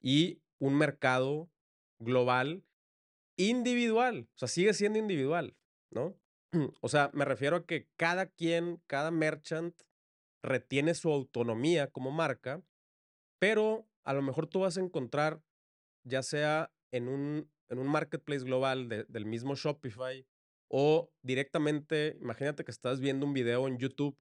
y 0.00 0.40
un 0.58 0.78
mercado 0.78 1.50
global 1.98 2.64
individual. 3.36 4.30
O 4.34 4.38
sea, 4.38 4.48
sigue 4.48 4.72
siendo 4.72 4.98
individual, 4.98 5.54
¿no? 5.90 6.16
O 6.80 6.88
sea, 6.88 7.10
me 7.12 7.26
refiero 7.26 7.56
a 7.56 7.66
que 7.66 7.90
cada 7.96 8.26
quien, 8.26 8.80
cada 8.86 9.10
merchant 9.10 9.78
retiene 10.46 10.94
su 10.94 11.12
autonomía 11.12 11.88
como 11.88 12.10
marca 12.10 12.62
pero 13.38 13.88
a 14.04 14.14
lo 14.14 14.22
mejor 14.22 14.46
tú 14.46 14.60
vas 14.60 14.76
a 14.76 14.80
encontrar, 14.80 15.42
ya 16.04 16.22
sea 16.22 16.72
en 16.90 17.08
un, 17.08 17.50
en 17.68 17.78
un 17.78 17.88
marketplace 17.88 18.44
global 18.44 18.88
del 18.88 19.26
mismo 19.26 19.54
Shopify 19.54 20.26
o 20.68 21.10
directamente, 21.22 22.16
imagínate 22.20 22.64
que 22.64 22.70
estás 22.70 23.00
viendo 23.00 23.26
un 23.26 23.32
video 23.32 23.68
en 23.68 23.78
YouTube 23.78 24.16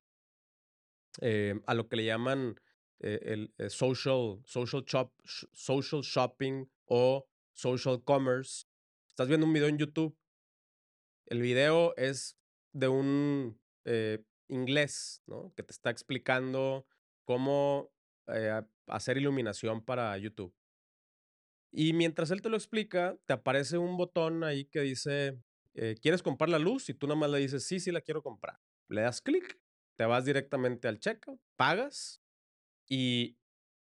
eh, 1.21 1.59
a 1.65 1.73
lo 1.73 1.87
que 1.87 1.95
le 1.95 2.05
llaman 2.05 2.59
eh, 2.99 3.19
el, 3.23 3.53
eh, 3.57 3.69
social, 3.69 4.41
social, 4.45 4.83
shop, 4.85 5.13
social 5.23 6.01
shopping 6.01 6.65
o 6.85 7.27
social 7.53 8.03
commerce. 8.03 8.65
Estás 9.07 9.27
viendo 9.27 9.45
un 9.45 9.53
video 9.53 9.67
en 9.67 9.77
YouTube. 9.77 10.17
El 11.25 11.41
video 11.41 11.95
es 11.95 12.37
de 12.73 12.87
un 12.89 13.59
inglés, 14.47 15.23
¿no? 15.25 15.53
Que 15.55 15.63
te 15.63 15.71
está 15.71 15.89
explicando 15.89 16.85
cómo 17.23 17.91
hacer 18.87 19.17
iluminación 19.17 19.83
para 19.83 20.17
YouTube. 20.17 20.55
Y 21.71 21.93
mientras 21.93 22.31
él 22.31 22.41
te 22.41 22.49
lo 22.49 22.55
explica, 22.55 23.17
te 23.25 23.33
aparece 23.33 23.77
un 23.77 23.97
botón 23.97 24.43
ahí 24.43 24.65
que 24.65 24.81
dice, 24.81 25.37
eh, 25.73 25.95
¿quieres 26.01 26.23
comprar 26.23 26.49
la 26.49 26.59
luz? 26.59 26.89
Y 26.89 26.93
tú 26.93 27.07
nada 27.07 27.19
más 27.19 27.29
le 27.29 27.39
dices, 27.39 27.65
sí, 27.65 27.79
sí 27.79 27.91
la 27.91 28.01
quiero 28.01 28.23
comprar. 28.23 28.59
Le 28.87 29.01
das 29.01 29.21
clic, 29.21 29.59
te 29.97 30.05
vas 30.05 30.25
directamente 30.25 30.87
al 30.87 30.99
checkout, 30.99 31.41
pagas 31.57 32.21
y, 32.87 33.37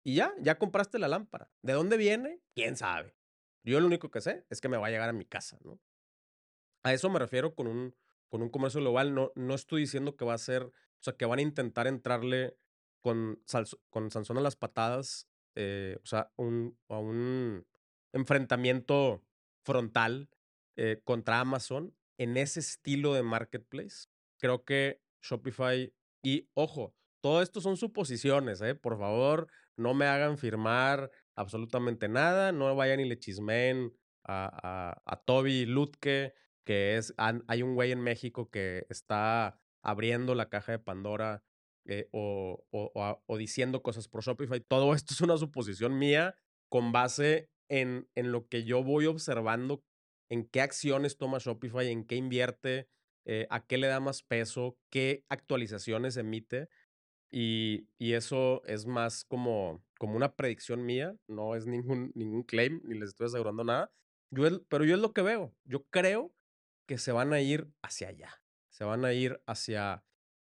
y 0.04 0.16
ya, 0.16 0.34
ya 0.39 0.58
compraste 0.58 0.98
la 0.98 1.08
lámpara. 1.08 1.52
¿De 1.62 1.74
dónde 1.74 1.98
viene? 1.98 2.42
¿Quién 2.56 2.78
sabe? 2.78 3.16
Yo 3.66 3.80
lo 3.80 3.88
único 3.88 4.12
que 4.12 4.22
sé 4.22 4.46
es 4.50 4.62
que 4.62 4.70
me 4.70 4.78
va 4.78 4.88
a 4.88 4.92
llegar 4.92 5.10
a 5.10 5.13
mi 5.13 5.26
casa, 5.26 5.58
¿no? 5.63 5.80
A 6.84 6.94
eso 6.94 7.10
me 7.10 7.20
refiero 7.20 7.56
con 7.56 7.68
un, 7.68 7.96
con 8.34 8.41
un 8.41 8.50
comercio 8.50 8.82
global. 8.82 9.13
No, 9.13 9.32
no 9.36 9.54
estoy 9.54 9.82
diciendo 9.82 10.15
que 10.15 10.26
va 10.26 10.34
a 10.34 10.39
ser, 10.39 10.63
o 10.63 10.74
sea, 11.02 11.13
que 11.13 11.28
van 11.28 11.38
a 11.38 11.43
intentar 11.43 11.86
entrarle 11.86 12.58
con, 13.00 13.39
con 13.91 14.10
Sansón 14.10 14.39
a 14.39 14.41
las 14.41 14.56
patadas, 14.56 15.30
eh, 15.54 16.00
o 16.02 16.06
sea, 16.08 16.32
un, 16.36 16.76
a 16.89 16.98
un 16.98 17.63
enfrentamiento 18.12 19.24
frontal 19.63 20.32
eh, 20.78 21.00
contra 21.04 21.41
Amazon 21.41 21.96
en 22.17 22.36
ese 22.38 22.60
estilo 22.60 23.13
de 23.13 23.22
marketplace. 23.22 24.08
Creo 24.39 24.65
que 24.65 25.04
Shopify, 25.22 25.93
y 26.24 26.50
ojo, 26.56 26.96
todo 27.22 27.43
esto 27.43 27.62
son 27.62 27.78
suposiciones, 27.78 28.62
¿eh? 28.62 28.74
Por 28.74 28.98
favor, 28.98 29.48
no 29.78 29.93
me 29.93 30.08
hagan 30.08 30.39
firmar 30.39 31.12
absolutamente 31.36 32.08
nada, 32.08 32.52
no 32.52 32.76
vayan 32.76 33.00
y 33.00 33.06
le 33.06 33.19
chismen 33.19 33.96
a, 34.24 34.50
a, 34.63 35.02
a 35.06 35.17
Toby 35.17 35.67
Lutke, 35.67 36.34
que 36.63 36.97
es, 36.97 37.13
hay 37.17 37.63
un 37.63 37.76
güey 37.76 37.91
en 37.91 38.02
México 38.02 38.49
que 38.49 38.86
está 38.89 39.60
abriendo 39.82 40.36
la 40.36 40.49
caja 40.49 40.71
de 40.71 40.80
Pandora 40.80 41.43
eh, 41.86 42.08
o, 42.12 42.65
o, 42.71 43.21
o, 43.26 43.38
diciendo 43.38 43.84
cosas 43.84 44.08
por 44.08 44.23
Shopify. 44.23 44.62
Todo 44.62 44.93
esto 44.93 45.13
es 45.13 45.21
una 45.21 45.38
suposición 45.38 45.97
mía 45.97 46.36
con 46.69 46.91
base 46.91 47.49
en, 47.69 48.08
en 48.15 48.32
lo 48.32 48.47
que 48.47 48.63
yo 48.63 48.84
voy 48.84 49.06
observando, 49.06 49.84
en 50.30 50.45
qué 50.45 50.62
acciones 50.62 51.17
toma 51.17 51.39
Shopify, 51.39 51.91
en 51.91 52.06
qué 52.06 52.15
invierte, 52.15 52.88
eh, 53.26 53.47
a 53.49 53.65
qué 53.65 53.78
le 53.78 53.88
da 53.88 53.99
más 53.99 54.23
peso, 54.23 54.78
qué 54.89 55.26
actualizaciones 55.30 56.17
emite. 56.17 56.69
Y, 57.32 57.89
y, 57.97 58.13
eso 58.13 58.63
es 58.65 58.86
más 58.86 59.26
como, 59.26 59.84
como 59.97 60.15
una 60.15 60.36
predicción 60.36 60.86
mía, 60.86 61.15
no 61.28 61.56
es 61.56 61.65
ningún, 61.65 62.12
ningún 62.13 62.43
claim, 62.43 62.80
ni 62.86 62.99
les 62.99 63.10
estoy 63.10 63.26
asegurando 63.26 63.63
nada. 63.63 63.91
Yo 64.30 64.63
pero 64.67 64.86
yo 64.86 64.95
es 64.95 65.02
lo 65.02 65.13
que 65.13 65.23
veo. 65.23 65.54
Yo 65.65 65.84
creo 65.86 66.32
que 66.86 66.98
se 66.98 67.12
van 67.12 67.34
a 67.34 67.41
ir 67.41 67.72
hacia 67.82 68.10
allá. 68.10 68.41
Se 68.69 68.84
van 68.84 69.06
a 69.06 69.13
ir 69.13 69.41
hacia 69.46 70.04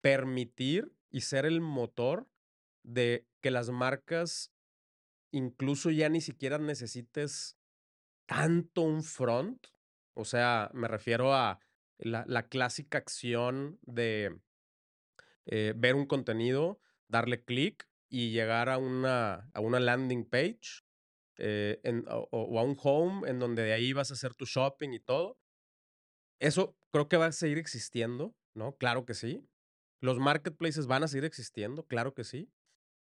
permitir 0.01 0.95
y 1.11 1.23
ser 1.23 1.47
el 1.47 1.61
motor 1.61 2.29
de 2.83 3.27
que 3.41 3.51
las 3.51 3.71
marcas 3.71 4.53
incluso 5.33 5.91
ya 5.91 6.09
ni 6.09 6.21
siquiera 6.21 6.59
necesites 6.59 7.59
tanto 8.27 8.83
un 8.83 9.03
front. 9.03 9.67
O 10.15 10.25
sea, 10.25 10.71
me 10.75 10.87
refiero 10.87 11.35
a 11.35 11.61
la, 11.99 12.49
clásica 12.49 12.99
acción 12.99 13.79
de 13.83 14.39
eh, 15.47 15.75
ver 15.77 15.95
un 15.95 16.07
contenido, 16.07 16.81
darle 17.09 17.45
clic 17.45 17.89
y 18.09 18.31
llegar 18.31 18.69
a 18.69 18.79
una, 18.79 19.51
a 19.53 19.61
una 19.61 19.81
landing 19.81 20.25
page 20.25 20.85
eh, 21.39 21.81
en, 21.83 22.05
o, 22.09 22.59
a 22.59 22.63
un 22.63 22.77
home 22.81 23.29
en 23.29 23.41
donde 23.41 23.63
de 23.63 23.73
ahí 23.73 23.93
vas 23.93 24.11
a 24.11 24.15
hacer 24.15 24.35
tu 24.35 24.45
shopping 24.47 24.91
y 24.93 25.01
todo. 25.01 25.39
Eso 26.39 26.77
creo 26.91 27.09
que 27.09 27.17
va 27.17 27.27
a 27.27 27.33
seguir 27.33 27.59
existiendo, 27.59 28.35
¿no? 28.55 28.77
Claro 28.77 29.05
que 29.05 29.15
sí. 29.15 29.47
Los 30.01 30.19
marketplaces 30.19 30.87
van 30.87 31.03
a 31.03 31.09
seguir 31.09 31.25
existiendo, 31.25 31.87
claro 31.87 32.15
que 32.15 32.25
sí. 32.25 32.51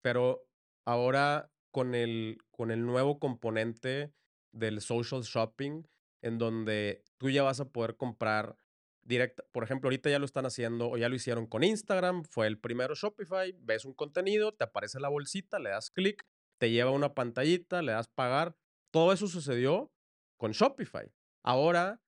Pero 0.01 0.45
ahora 0.85 1.51
con 1.71 1.95
el, 1.95 2.37
con 2.51 2.71
el 2.71 2.85
nuevo 2.85 3.19
componente 3.19 4.13
del 4.51 4.81
social 4.81 5.21
shopping, 5.23 5.83
en 6.21 6.37
donde 6.37 7.03
tú 7.17 7.29
ya 7.29 7.43
vas 7.43 7.59
a 7.59 7.69
poder 7.69 7.97
comprar 7.97 8.55
directa. 9.01 9.43
Por 9.51 9.63
ejemplo, 9.63 9.87
ahorita 9.87 10.09
ya 10.09 10.19
lo 10.19 10.25
están 10.25 10.45
haciendo 10.45 10.89
o 10.89 10.97
ya 10.97 11.09
lo 11.09 11.15
hicieron 11.15 11.47
con 11.47 11.63
Instagram, 11.63 12.23
fue 12.23 12.47
el 12.47 12.59
primero 12.59 12.95
Shopify, 12.95 13.53
ves 13.59 13.85
un 13.85 13.93
contenido, 13.93 14.53
te 14.53 14.63
aparece 14.63 14.99
la 14.99 15.09
bolsita, 15.09 15.59
le 15.59 15.71
das 15.71 15.89
clic, 15.89 16.25
te 16.59 16.71
lleva 16.71 16.91
una 16.91 17.13
pantallita, 17.13 17.81
le 17.81 17.91
das 17.91 18.07
pagar. 18.07 18.55
Todo 18.91 19.11
eso 19.11 19.27
sucedió 19.27 19.91
con 20.37 20.51
Shopify. 20.51 21.11
Ahora, 21.43 22.02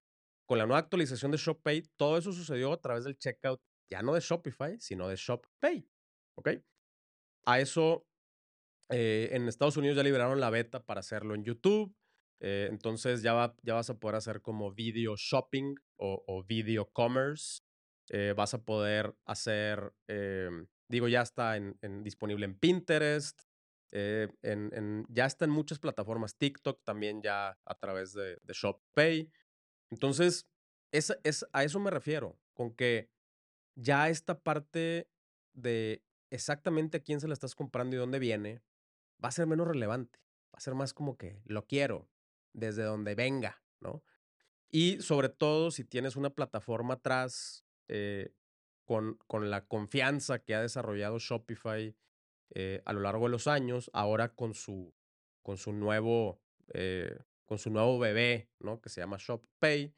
con 0.45 0.58
la 0.58 0.65
nueva 0.65 0.79
actualización 0.79 1.31
de 1.31 1.38
ShopPay, 1.38 1.84
todo 1.97 2.17
eso 2.17 2.31
sucedió 2.31 2.71
a 2.71 2.81
través 2.81 3.03
del 3.03 3.17
checkout, 3.17 3.62
ya 3.89 4.01
no 4.01 4.13
de 4.13 4.19
Shopify, 4.19 4.79
sino 4.79 5.08
de 5.08 5.15
ShopPay. 5.15 5.88
¿Ok? 6.38 6.49
A 7.45 7.60
eso, 7.60 8.05
eh, 8.89 9.29
en 9.31 9.47
Estados 9.47 9.77
Unidos 9.77 9.97
ya 9.97 10.03
liberaron 10.03 10.39
la 10.39 10.49
beta 10.49 10.84
para 10.84 10.99
hacerlo 10.99 11.36
en 11.36 11.43
YouTube. 11.43 11.95
Eh, 12.41 12.67
entonces 12.69 13.21
ya, 13.21 13.34
va, 13.34 13.55
ya 13.63 13.75
vas 13.75 13.89
a 13.89 13.97
poder 13.99 14.15
hacer 14.15 14.41
como 14.41 14.71
video 14.73 15.15
shopping 15.15 15.75
o, 15.97 16.43
video 16.43 16.89
commerce. 16.91 17.62
Eh, 18.10 18.34
vas 18.36 18.53
a 18.53 18.63
poder 18.63 19.15
hacer, 19.25 19.93
digo, 20.88 21.08
ya 21.08 21.21
está 21.21 21.60
disponible 22.01 22.45
en 22.45 22.60
Pinterest. 22.60 23.41
En, 23.91 25.05
ya 25.10 25.25
está 25.25 25.45
en 25.45 25.51
muchas 25.51 25.79
plataformas, 25.79 26.38
TikTok 26.38 26.84
también 26.84 27.21
ya 27.21 27.58
a 27.65 27.75
través 27.79 28.13
de, 28.13 28.38
de 28.43 28.53
ShopPay. 28.53 29.31
Entonces, 29.95 30.45
es, 30.91 31.17
es, 31.23 31.45
a 31.53 31.63
eso 31.63 31.79
me 31.79 31.89
refiero, 31.89 32.38
con 32.53 32.73
que 32.75 33.10
ya 33.75 34.10
esta 34.10 34.38
parte 34.41 35.08
de 35.53 36.03
exactamente 36.31 36.97
a 36.97 36.99
quién 36.99 37.21
se 37.21 37.29
la 37.29 37.34
estás 37.34 37.55
comprando 37.55 37.95
y 37.95 37.99
dónde 37.99 38.19
viene, 38.19 38.62
va 39.23 39.29
a 39.29 39.31
ser 39.31 39.47
menos 39.47 39.69
relevante. 39.69 40.19
Va 40.53 40.58
a 40.58 40.60
ser 40.60 40.75
más 40.75 40.93
como 40.93 41.15
que 41.15 41.41
lo 41.45 41.65
quiero, 41.65 42.10
desde 42.51 42.84
donde 42.84 43.15
venga, 43.15 43.63
¿no? 43.79 44.03
Y 44.69 45.01
sobre 45.01 45.29
todo 45.29 45.71
si 45.71 45.86
tienes 45.86 46.17
una 46.17 46.31
plataforma 46.31 46.95
atrás 46.95 47.63
eh, 47.88 48.34
con, 48.84 49.17
con, 49.27 49.49
la 49.49 49.65
confianza 49.65 50.39
que 50.39 50.55
ha 50.55 50.62
desarrollado 50.62 51.19
Shopify 51.19 51.95
eh, 52.53 52.81
a 52.84 52.91
lo 52.91 52.99
largo 52.99 53.27
de 53.27 53.31
los 53.31 53.47
años, 53.47 53.89
ahora 53.93 54.27
con 54.27 54.53
su, 54.55 54.93
con 55.41 55.55
su 55.55 55.71
nuevo, 55.71 56.41
eh, 56.73 57.17
con 57.45 57.58
su 57.58 57.69
nuevo 57.69 57.99
bebé, 57.99 58.49
¿no? 58.60 58.81
Que 58.81 58.89
se 58.89 59.01
llama 59.01 59.17
ShopPay. 59.17 59.95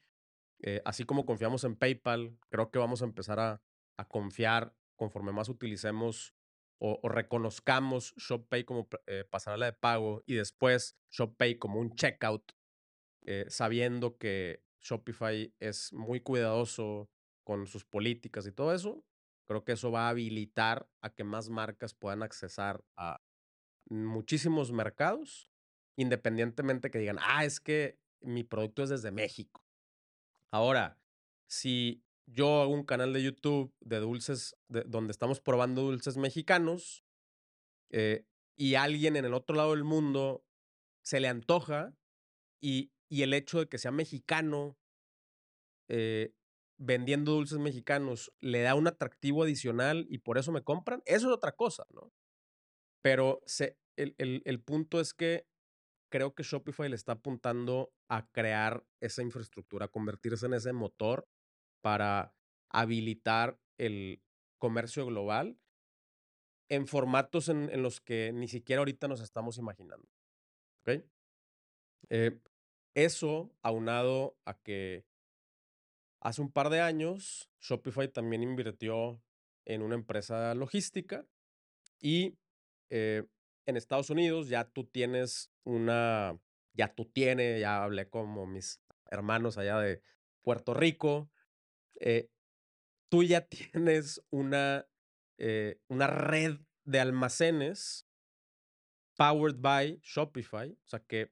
así 0.84 1.04
como 1.04 1.24
confiamos 1.24 1.64
en 1.64 1.76
PayPal, 1.76 2.36
creo 2.50 2.70
que 2.70 2.78
vamos 2.78 3.02
a 3.02 3.04
empezar 3.04 3.40
a, 3.40 3.62
a 3.96 4.08
confiar 4.08 4.74
conforme 4.96 5.32
más 5.32 5.48
utilicemos 5.48 6.34
o, 6.78 7.00
o 7.02 7.08
reconozcamos 7.08 8.14
ShopPay 8.16 8.64
como 8.64 8.88
eh, 9.06 9.24
pasarela 9.28 9.66
de 9.66 9.72
pago 9.72 10.22
y 10.26 10.34
después 10.34 10.96
ShopPay 11.10 11.58
como 11.58 11.80
un 11.80 11.94
checkout, 11.94 12.52
eh, 13.22 13.46
sabiendo 13.48 14.16
que 14.16 14.62
Shopify 14.80 15.52
es 15.58 15.92
muy 15.92 16.20
cuidadoso 16.20 17.10
con 17.44 17.66
sus 17.66 17.84
políticas 17.84 18.46
y 18.46 18.52
todo 18.52 18.72
eso, 18.72 19.04
creo 19.46 19.64
que 19.64 19.72
eso 19.72 19.90
va 19.90 20.06
a 20.06 20.10
habilitar 20.10 20.88
a 21.02 21.10
que 21.10 21.24
más 21.24 21.48
marcas 21.48 21.94
puedan 21.94 22.22
accesar 22.22 22.84
a 22.96 23.20
muchísimos 23.90 24.70
mercados, 24.70 25.50
independientemente 25.98 26.90
que 26.90 27.00
digan, 27.00 27.18
ah, 27.20 27.44
es 27.44 27.58
que 27.58 27.98
mi 28.20 28.44
producto 28.44 28.84
es 28.84 28.88
desde 28.88 29.10
México. 29.10 29.66
Ahora, 30.52 30.96
si 31.48 32.04
yo 32.26 32.62
hago 32.62 32.72
un 32.72 32.84
canal 32.84 33.12
de 33.12 33.22
YouTube 33.24 33.74
de 33.80 33.98
dulces, 33.98 34.56
donde 34.68 35.10
estamos 35.10 35.40
probando 35.40 35.82
dulces 35.82 36.16
mexicanos, 36.16 37.04
eh, 37.90 38.24
y 38.56 38.76
alguien 38.76 39.16
en 39.16 39.24
el 39.24 39.34
otro 39.34 39.56
lado 39.56 39.72
del 39.72 39.82
mundo 39.82 40.44
se 41.02 41.18
le 41.18 41.26
antoja, 41.26 41.92
y, 42.62 42.92
el 43.10 43.34
hecho 43.34 43.58
de 43.58 43.68
que 43.68 43.78
sea 43.78 43.90
mexicano, 43.90 44.78
eh, 45.88 46.32
vendiendo 46.78 47.32
dulces 47.32 47.58
mexicanos, 47.58 48.32
le 48.40 48.60
da 48.60 48.76
un 48.76 48.86
atractivo 48.86 49.42
adicional 49.42 50.06
y 50.08 50.18
por 50.18 50.38
eso 50.38 50.52
me 50.52 50.62
compran, 50.62 51.02
eso 51.06 51.26
es 51.28 51.34
otra 51.34 51.52
cosa, 51.52 51.86
¿no? 51.90 52.12
Pero 53.02 53.40
el 53.96 54.60
punto 54.60 55.00
es 55.00 55.14
que 55.14 55.48
creo 56.08 56.34
que 56.34 56.42
Shopify 56.42 56.88
le 56.88 56.96
está 56.96 57.12
apuntando 57.12 57.92
a 58.08 58.26
crear 58.30 58.84
esa 59.00 59.22
infraestructura, 59.22 59.86
a 59.86 59.90
convertirse 59.90 60.46
en 60.46 60.54
ese 60.54 60.72
motor 60.72 61.28
para 61.80 62.34
habilitar 62.70 63.58
el 63.78 64.22
comercio 64.58 65.06
global 65.06 65.58
en 66.68 66.86
formatos 66.86 67.48
en, 67.48 67.82
los 67.82 68.00
que 68.00 68.32
ni 68.32 68.48
siquiera 68.48 68.80
ahorita 68.80 69.08
nos 69.08 69.20
estamos 69.20 69.58
imaginando. 69.58 70.08
¿Ok? 70.82 71.04
Eh, 72.10 72.38
eso 72.94 73.50
aunado 73.62 74.36
a 74.44 74.54
que 74.54 75.06
hace 76.20 76.42
un 76.42 76.50
par 76.50 76.68
de 76.68 76.80
años 76.80 77.50
Shopify 77.60 78.08
también 78.08 78.42
invirtió 78.42 79.22
en 79.64 79.82
una 79.82 79.94
empresa 79.94 80.54
logística 80.54 81.26
y 82.00 82.36
eh, 82.90 83.24
en 83.68 83.76
Estados 83.76 84.08
Unidos 84.08 84.48
ya 84.48 84.64
tú 84.64 84.84
tienes 84.84 85.52
una, 85.62 86.40
ya 86.72 86.94
tú 86.94 87.04
tienes, 87.04 87.60
ya 87.60 87.84
hablé 87.84 88.08
como 88.08 88.46
mis 88.46 88.80
hermanos 89.10 89.58
allá 89.58 89.78
de 89.78 90.02
Puerto 90.40 90.72
Rico, 90.72 91.30
eh, 92.00 92.30
tú 93.10 93.22
ya 93.22 93.46
tienes 93.48 94.24
una, 94.30 94.88
eh, 95.36 95.78
una 95.88 96.06
red 96.06 96.60
de 96.84 97.00
almacenes 97.00 98.06
powered 99.18 99.56
by 99.58 100.00
Shopify, 100.02 100.72
o 100.72 100.88
sea 100.88 101.00
que 101.00 101.30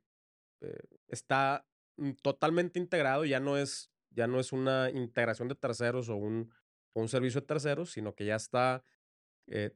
eh, 0.61 0.79
está 1.09 1.66
mm, 1.96 2.12
totalmente 2.20 2.79
integrado, 2.79 3.25
ya 3.25 3.40
no 3.40 3.57
es, 3.57 3.90
ya 4.11 4.27
no 4.27 4.40
es 4.40 4.53
una 4.53 4.90
integración 4.90 5.49
de 5.49 5.55
terceros 5.55 6.11
o 6.11 6.16
un, 6.16 6.53
un 6.92 7.09
servicio 7.09 7.40
de 7.40 7.46
terceros, 7.46 7.92
sino 7.92 8.14
que 8.14 8.27
ya 8.27 8.37
está 8.37 8.85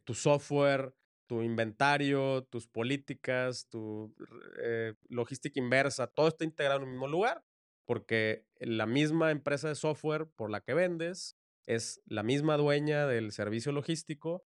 tu 0.05 0.15
software, 0.15 0.93
tu 1.31 1.43
inventario, 1.43 2.43
tus 2.51 2.67
políticas, 2.67 3.69
tu 3.69 4.13
eh, 4.61 4.95
logística 5.09 5.61
inversa, 5.61 6.09
todo 6.09 6.27
está 6.27 6.43
integrado 6.43 6.81
en 6.81 6.87
un 6.87 6.91
mismo 6.91 7.07
lugar, 7.07 7.45
porque 7.85 8.49
la 8.59 8.85
misma 8.85 9.31
empresa 9.31 9.69
de 9.69 9.77
software 9.77 10.27
por 10.27 10.51
la 10.51 10.61
que 10.61 10.75
vendes 10.75 11.39
es 11.67 12.03
la 12.05 12.25
misma 12.25 12.57
dueña 12.57 13.07
del 13.07 13.31
servicio 13.31 13.71
logístico 13.71 14.45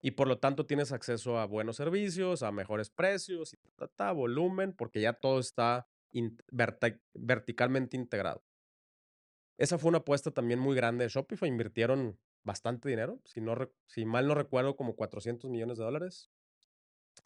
y 0.00 0.12
por 0.12 0.26
lo 0.26 0.38
tanto 0.38 0.64
tienes 0.64 0.90
acceso 0.90 1.38
a 1.38 1.44
buenos 1.44 1.76
servicios, 1.76 2.42
a 2.42 2.50
mejores 2.50 2.88
precios, 2.88 3.52
y 3.52 3.58
volumen, 4.14 4.72
porque 4.72 5.02
ya 5.02 5.12
todo 5.12 5.38
está 5.38 5.86
verticalmente 7.12 7.98
integrado. 7.98 8.42
Esa 9.58 9.76
fue 9.76 9.90
una 9.90 9.98
apuesta 9.98 10.30
también 10.30 10.60
muy 10.60 10.74
grande 10.74 11.04
de 11.04 11.10
Shopify. 11.10 11.46
Invirtieron 11.46 12.18
bastante 12.46 12.88
dinero, 12.88 13.20
si, 13.24 13.40
no, 13.40 13.56
si 13.86 14.04
mal 14.04 14.28
no 14.28 14.34
recuerdo, 14.34 14.76
como 14.76 14.94
400 14.94 15.50
millones 15.50 15.78
de 15.78 15.84
dólares. 15.84 16.30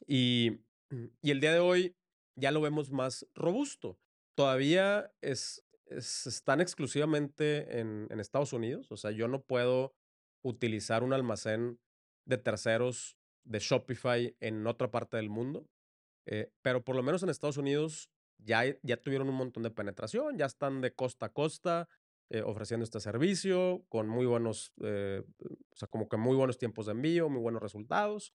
Y, 0.06 0.62
y 1.22 1.30
el 1.30 1.40
día 1.40 1.52
de 1.52 1.61
hoy 1.61 1.94
ya 2.35 2.50
lo 2.50 2.61
vemos 2.61 2.90
más 2.90 3.26
robusto. 3.35 3.98
Todavía 4.35 5.12
es, 5.20 5.62
están 5.87 6.62
exclusivamente 6.62 7.80
en, 7.80 8.09
en 8.11 8.18
Estados 8.18 8.54
Unidos, 8.54 8.90
o 8.90 8.96
sea, 8.96 9.11
yo 9.11 9.28
no 9.28 9.42
puedo 9.42 9.94
utilizar 10.42 11.02
un 11.02 11.12
almacén 11.12 11.78
de 12.24 12.38
terceros 12.38 13.18
de 13.44 13.59
Shopify 13.59 14.35
en 14.40 14.66
otra 14.66 14.90
parte 14.90 15.18
del 15.18 15.28
mundo, 15.28 15.68
eh, 16.24 16.50
pero 16.62 16.83
por 16.83 16.96
lo 16.96 17.02
menos 17.02 17.22
en 17.22 17.28
Estados 17.28 17.59
Unidos 17.59 18.11
ya, 18.38 18.62
ya 18.83 18.96
tuvieron 18.96 19.28
un 19.28 19.35
montón 19.35 19.64
de 19.64 19.70
penetración, 19.70 20.38
ya 20.38 20.46
están 20.46 20.80
de 20.80 20.94
costa 20.94 21.26
a 21.26 21.33
costa, 21.33 21.88
eh, 22.32 22.42
ofreciendo 22.42 22.84
este 22.84 23.00
servicio 23.00 23.84
con 23.88 24.08
muy 24.08 24.24
buenos, 24.24 24.72
eh, 24.84 25.24
o 25.40 25.76
sea, 25.76 25.88
como 25.88 26.08
que 26.08 26.16
muy 26.16 26.36
buenos 26.36 26.58
tiempos 26.58 26.86
de 26.86 26.92
envío, 26.92 27.28
muy 27.28 27.40
buenos 27.40 27.60
resultados. 27.60 28.32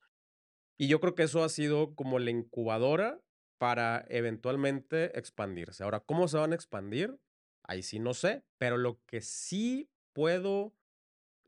Y 0.79 0.87
yo 0.87 0.99
creo 0.99 1.13
que 1.13 1.21
eso 1.21 1.43
ha 1.43 1.49
sido 1.49 1.93
como 1.93 2.17
la 2.17 2.31
incubadora 2.31 3.21
para 3.59 4.03
eventualmente 4.09 5.15
expandirse. 5.19 5.83
Ahora, 5.83 5.99
¿cómo 5.99 6.27
se 6.27 6.37
van 6.37 6.53
a 6.53 6.55
expandir? 6.55 7.19
Ahí 7.61 7.83
sí 7.83 7.99
no 7.99 8.15
sé, 8.15 8.43
pero 8.57 8.77
lo 8.77 8.99
que 9.05 9.21
sí 9.21 9.91
puedo 10.11 10.73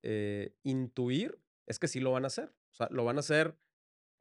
eh, 0.04 0.54
intuir 0.62 1.40
es 1.66 1.80
que 1.80 1.88
sí 1.88 2.00
lo 2.00 2.12
van 2.12 2.26
a 2.26 2.28
hacer. 2.28 2.54
O 2.74 2.76
sea, 2.76 2.88
lo 2.92 3.06
van 3.06 3.18
a 3.18 3.22
hacer, 3.22 3.58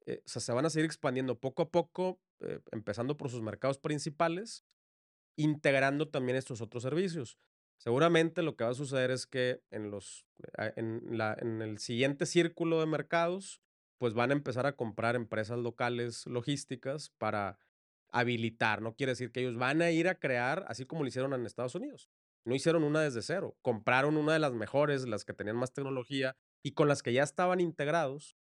o 0.07 0.13
sea, 0.25 0.41
se 0.41 0.53
van 0.55 0.65
a 0.65 0.71
seguir 0.71 0.87
expandiendo 0.87 1.39
poco 1.39 1.61
a 1.61 1.71
poco, 1.71 2.23
empezando 2.73 3.19
por 3.19 3.29
sus 3.29 3.43
mercados 3.43 3.79
principales, 3.79 4.65
integrando 5.37 6.09
también 6.09 6.39
estos 6.39 6.63
otros 6.63 6.83
servicios. 6.83 7.39
Seguramente 7.77 8.43
lo 8.43 8.57
que 8.57 8.65
va 8.65 8.71
a 8.71 8.75
suceder 8.75 9.11
es 9.11 9.27
que 9.27 9.63
en, 9.71 9.91
los, 9.91 10.27
eh, 10.59 10.73
en, 10.77 11.19
la, 11.19 11.37
en 11.39 11.61
el 11.61 11.79
siguiente 11.79 12.27
círculo 12.27 12.81
de 12.81 12.87
mercados, 12.87 13.61
pues 13.99 14.15
van 14.15 14.31
a 14.31 14.35
empezar 14.35 14.67
a 14.67 14.77
comprar 14.77 15.17
empresas 15.17 15.59
locales 15.59 16.27
logísticas 16.27 17.11
para 17.19 17.59
habilitar. 18.11 18.81
No 18.81 18.95
quiere 18.95 19.13
decir 19.13 19.33
que 19.33 19.41
ellos 19.41 19.57
van 19.57 19.83
a 19.83 19.91
ir 19.91 20.09
a 20.09 20.19
crear, 20.19 20.65
así 20.69 20.87
como 20.87 21.03
lo 21.03 21.09
hicieron 21.09 21.33
en 21.35 21.47
Estados 21.47 21.75
Unidos. 21.75 22.11
No 22.45 22.55
hicieron 22.55 22.85
una 22.85 23.01
desde 23.01 23.23
cero. 23.23 23.57
Compraron 23.63 24.17
una 24.17 24.35
de 24.35 24.39
las 24.39 24.53
mejores, 24.53 25.07
las 25.07 25.25
que 25.25 25.35
tenían 25.35 25.57
más 25.57 25.73
tecnología 25.73 26.37
y 26.63 26.73
con 26.73 26.89
las 26.89 27.03
que 27.03 27.13
ya 27.13 27.23
estaban 27.23 27.61
integrados 27.61 28.37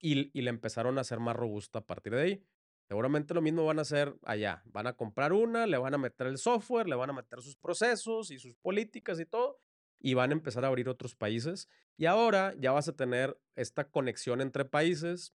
y, 0.00 0.36
y 0.36 0.42
la 0.42 0.50
empezaron 0.50 0.98
a 0.98 1.02
hacer 1.02 1.20
más 1.20 1.36
robusta 1.36 1.80
a 1.80 1.86
partir 1.86 2.14
de 2.14 2.22
ahí. 2.22 2.44
Seguramente 2.90 3.34
lo 3.34 3.40
mismo 3.40 3.64
van 3.64 3.78
a 3.78 3.82
hacer 3.82 4.16
allá. 4.24 4.64
Van 4.64 4.88
a 4.88 4.94
comprar 4.94 5.32
una, 5.32 5.64
le 5.64 5.78
van 5.78 5.94
a 5.94 5.98
meter 5.98 6.26
el 6.26 6.38
software, 6.38 6.88
le 6.88 6.96
van 6.96 7.08
a 7.08 7.12
meter 7.12 7.40
sus 7.40 7.54
procesos 7.54 8.32
y 8.32 8.40
sus 8.40 8.56
políticas 8.56 9.20
y 9.20 9.26
todo, 9.26 9.60
y 10.00 10.14
van 10.14 10.30
a 10.30 10.32
empezar 10.32 10.64
a 10.64 10.66
abrir 10.66 10.88
otros 10.88 11.14
países. 11.14 11.68
Y 11.96 12.06
ahora 12.06 12.52
ya 12.58 12.72
vas 12.72 12.88
a 12.88 12.96
tener 12.96 13.40
esta 13.54 13.88
conexión 13.88 14.40
entre 14.40 14.64
países 14.64 15.36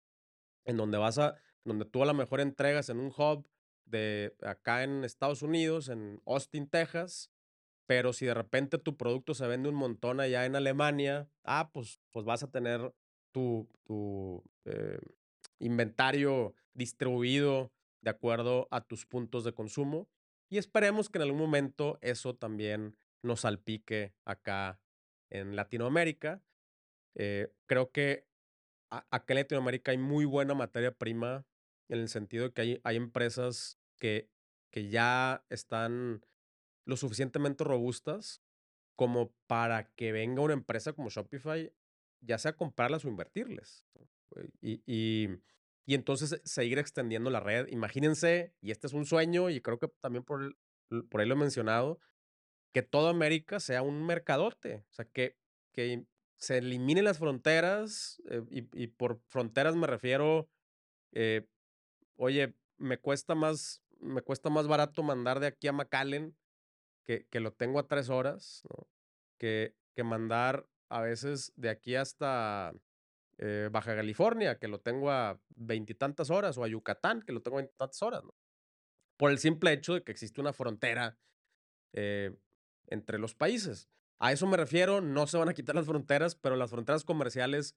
en 0.64 0.78
donde 0.78 0.96
vas 0.96 1.18
a, 1.18 1.34
donde 1.62 1.84
tú 1.84 2.02
a 2.02 2.06
lo 2.06 2.14
mejor 2.14 2.40
entregas 2.40 2.88
en 2.88 2.98
un 2.98 3.12
hub 3.14 3.46
de 3.84 4.34
acá 4.40 4.82
en 4.82 5.04
Estados 5.04 5.42
Unidos, 5.42 5.90
en 5.90 6.22
Austin, 6.24 6.70
Texas, 6.70 7.30
pero 7.84 8.14
si 8.14 8.24
de 8.24 8.32
repente 8.32 8.78
tu 8.78 8.96
producto 8.96 9.34
se 9.34 9.46
vende 9.46 9.68
un 9.68 9.74
montón 9.74 10.20
allá 10.20 10.46
en 10.46 10.56
Alemania, 10.56 11.28
ah, 11.44 11.68
pues, 11.70 12.00
pues 12.12 12.24
vas 12.24 12.42
a 12.42 12.50
tener 12.50 12.94
tu, 13.30 13.68
tu 13.84 14.42
eh, 14.64 14.98
inventario 15.62 16.54
distribuido 16.74 17.72
de 18.02 18.10
acuerdo 18.10 18.68
a 18.70 18.82
tus 18.82 19.06
puntos 19.06 19.44
de 19.44 19.54
consumo 19.54 20.08
y 20.50 20.58
esperemos 20.58 21.08
que 21.08 21.18
en 21.18 21.22
algún 21.22 21.40
momento 21.40 21.98
eso 22.02 22.34
también 22.34 22.96
nos 23.22 23.40
salpique 23.40 24.12
acá 24.24 24.80
en 25.30 25.56
Latinoamérica. 25.56 26.42
Eh, 27.14 27.52
creo 27.66 27.90
que 27.90 28.26
acá 28.90 29.32
en 29.32 29.36
Latinoamérica 29.36 29.92
hay 29.92 29.98
muy 29.98 30.24
buena 30.24 30.54
materia 30.54 30.92
prima 30.92 31.46
en 31.88 32.00
el 32.00 32.08
sentido 32.08 32.48
de 32.48 32.52
que 32.52 32.60
hay, 32.62 32.80
hay 32.84 32.96
empresas 32.96 33.78
que, 33.98 34.28
que 34.70 34.88
ya 34.88 35.44
están 35.48 36.26
lo 36.84 36.96
suficientemente 36.96 37.64
robustas 37.64 38.42
como 38.96 39.32
para 39.46 39.84
que 39.94 40.12
venga 40.12 40.42
una 40.42 40.54
empresa 40.54 40.92
como 40.92 41.08
Shopify, 41.08 41.72
ya 42.20 42.38
sea 42.38 42.56
comprarlas 42.56 43.04
o 43.04 43.08
invertirles. 43.08 43.86
Y, 44.60 44.82
y, 44.86 45.28
y 45.84 45.94
entonces 45.94 46.40
seguir 46.44 46.78
extendiendo 46.78 47.30
la 47.30 47.40
red. 47.40 47.66
Imagínense, 47.68 48.54
y 48.60 48.70
este 48.70 48.86
es 48.86 48.92
un 48.92 49.06
sueño, 49.06 49.50
y 49.50 49.60
creo 49.60 49.78
que 49.78 49.88
también 50.00 50.24
por, 50.24 50.56
por 51.10 51.20
ahí 51.20 51.26
lo 51.26 51.34
he 51.34 51.38
mencionado, 51.38 51.98
que 52.72 52.82
toda 52.82 53.10
América 53.10 53.60
sea 53.60 53.82
un 53.82 54.04
mercadote. 54.06 54.84
O 54.90 54.92
sea, 54.92 55.04
que, 55.04 55.36
que 55.72 56.06
se 56.36 56.58
eliminen 56.58 57.04
las 57.04 57.18
fronteras, 57.18 58.22
eh, 58.28 58.42
y, 58.50 58.86
por 58.88 59.20
fronteras 59.28 59.76
me 59.76 59.86
refiero, 59.86 60.48
eh, 61.12 61.46
oye, 62.16 62.54
me 62.78 62.98
cuesta 62.98 63.34
más, 63.34 63.82
me 64.00 64.22
cuesta 64.22 64.50
más 64.50 64.66
barato 64.66 65.02
mandar 65.02 65.40
de 65.40 65.46
aquí 65.48 65.68
a 65.68 65.72
McAllen, 65.72 66.36
que, 67.04 67.26
que 67.28 67.40
lo 67.40 67.52
tengo 67.52 67.78
a 67.78 67.86
tres 67.86 68.08
horas, 68.08 68.62
que, 69.38 69.74
que 69.94 70.04
mandar 70.04 70.66
a 70.88 71.00
veces 71.00 71.52
de 71.56 71.70
aquí 71.70 71.96
hasta 71.96 72.72
eh, 73.44 73.68
Baja 73.72 73.96
California, 73.96 74.56
que 74.58 74.68
lo 74.68 74.78
tengo 74.78 75.10
a 75.10 75.40
veintitantas 75.56 76.30
horas, 76.30 76.56
o 76.58 76.62
a 76.62 76.68
Yucatán, 76.68 77.22
que 77.22 77.32
lo 77.32 77.42
tengo 77.42 77.56
a 77.56 77.62
veintitantas 77.62 78.00
horas. 78.02 78.22
Por 79.16 79.32
el 79.32 79.38
simple 79.38 79.72
hecho 79.72 79.94
de 79.94 80.04
que 80.04 80.12
existe 80.12 80.40
una 80.40 80.52
frontera 80.52 81.18
eh, 81.92 82.30
entre 82.86 83.18
los 83.18 83.34
países. 83.34 83.88
A 84.20 84.30
eso 84.30 84.46
me 84.46 84.56
refiero, 84.56 85.00
no 85.00 85.26
se 85.26 85.38
van 85.38 85.48
a 85.48 85.54
quitar 85.54 85.74
las 85.74 85.86
fronteras, 85.86 86.36
pero 86.36 86.54
las 86.54 86.70
fronteras 86.70 87.04
comerciales 87.04 87.74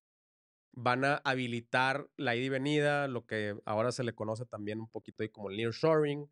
van 0.71 1.03
a 1.03 1.15
habilitar 1.23 2.09
la 2.15 2.35
ida 2.35 2.45
y 2.45 2.49
venida, 2.49 3.07
lo 3.07 3.25
que 3.25 3.59
ahora 3.65 3.91
se 3.91 4.03
le 4.03 4.13
conoce 4.13 4.45
también 4.45 4.79
un 4.79 4.89
poquito 4.89 5.23
ahí 5.23 5.29
como 5.29 5.49
el 5.49 5.57
nearshoring. 5.57 6.29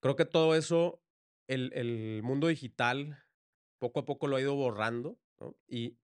Creo 0.00 0.16
que 0.16 0.24
todo 0.24 0.56
eso, 0.56 1.00
el, 1.46 1.70
el 1.74 2.22
mundo 2.24 2.48
digital 2.48 3.22
poco 3.78 4.00
a 4.00 4.04
poco 4.04 4.26
lo 4.26 4.36
ha 4.36 4.40
ido 4.40 4.56
borrando. 4.56 5.16
Y, 5.68 5.96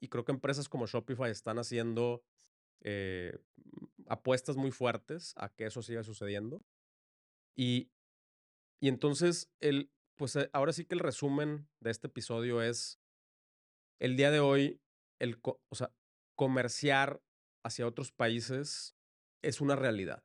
y 0.00 0.08
creo 0.08 0.24
que 0.24 0.32
empresas 0.32 0.68
como 0.68 0.86
Shopify 0.86 1.30
están 1.30 1.58
haciendo 1.58 2.22
eh, 2.80 3.38
apuestas 4.06 4.56
muy 4.56 4.70
fuertes 4.70 5.34
a 5.36 5.50
que 5.50 5.66
eso 5.66 5.82
siga 5.82 6.02
sucediendo. 6.02 6.64
Y, 7.54 7.90
y 8.80 8.88
entonces, 8.88 9.50
el, 9.60 9.92
pues 10.16 10.34
eh, 10.36 10.48
ahora 10.52 10.72
sí 10.72 10.86
que 10.86 10.94
el 10.94 11.00
resumen 11.00 11.68
de 11.80 11.90
este 11.90 12.06
episodio 12.06 12.62
es, 12.62 12.98
el 13.98 14.16
día 14.16 14.30
de 14.30 14.40
hoy, 14.40 14.80
el, 15.18 15.38
o 15.42 15.74
sea, 15.74 15.92
comerciar 16.34 17.22
hacia 17.62 17.86
otros 17.86 18.12
países 18.12 18.96
es 19.42 19.60
una 19.60 19.76
realidad. 19.76 20.24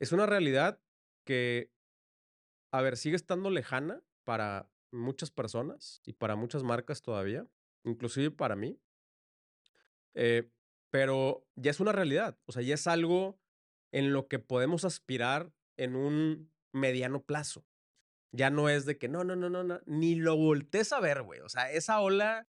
Es 0.00 0.12
una 0.12 0.24
realidad 0.24 0.80
que, 1.26 1.70
a 2.72 2.80
ver, 2.80 2.96
sigue 2.96 3.16
estando 3.16 3.50
lejana 3.50 4.02
para 4.24 4.70
muchas 4.90 5.30
personas 5.30 6.00
y 6.06 6.14
para 6.14 6.36
muchas 6.36 6.62
marcas 6.62 7.02
todavía 7.02 7.46
inclusive 7.86 8.30
para 8.30 8.56
mí. 8.56 8.78
Eh, 10.14 10.50
pero 10.90 11.46
ya 11.56 11.70
es 11.70 11.80
una 11.80 11.92
realidad, 11.92 12.38
o 12.46 12.52
sea, 12.52 12.62
ya 12.62 12.74
es 12.74 12.86
algo 12.86 13.38
en 13.92 14.12
lo 14.12 14.28
que 14.28 14.38
podemos 14.38 14.84
aspirar 14.84 15.52
en 15.76 15.96
un 15.96 16.50
mediano 16.72 17.22
plazo. 17.22 17.66
Ya 18.32 18.50
no 18.50 18.68
es 18.68 18.84
de 18.84 18.98
que 18.98 19.08
no, 19.08 19.24
no, 19.24 19.36
no, 19.36 19.48
no, 19.48 19.64
no 19.64 19.80
ni 19.86 20.14
lo 20.14 20.36
voltees 20.36 20.92
a 20.92 21.00
ver, 21.00 21.22
güey. 21.22 21.40
O 21.40 21.48
sea, 21.48 21.70
esa 21.70 22.00
ola 22.00 22.48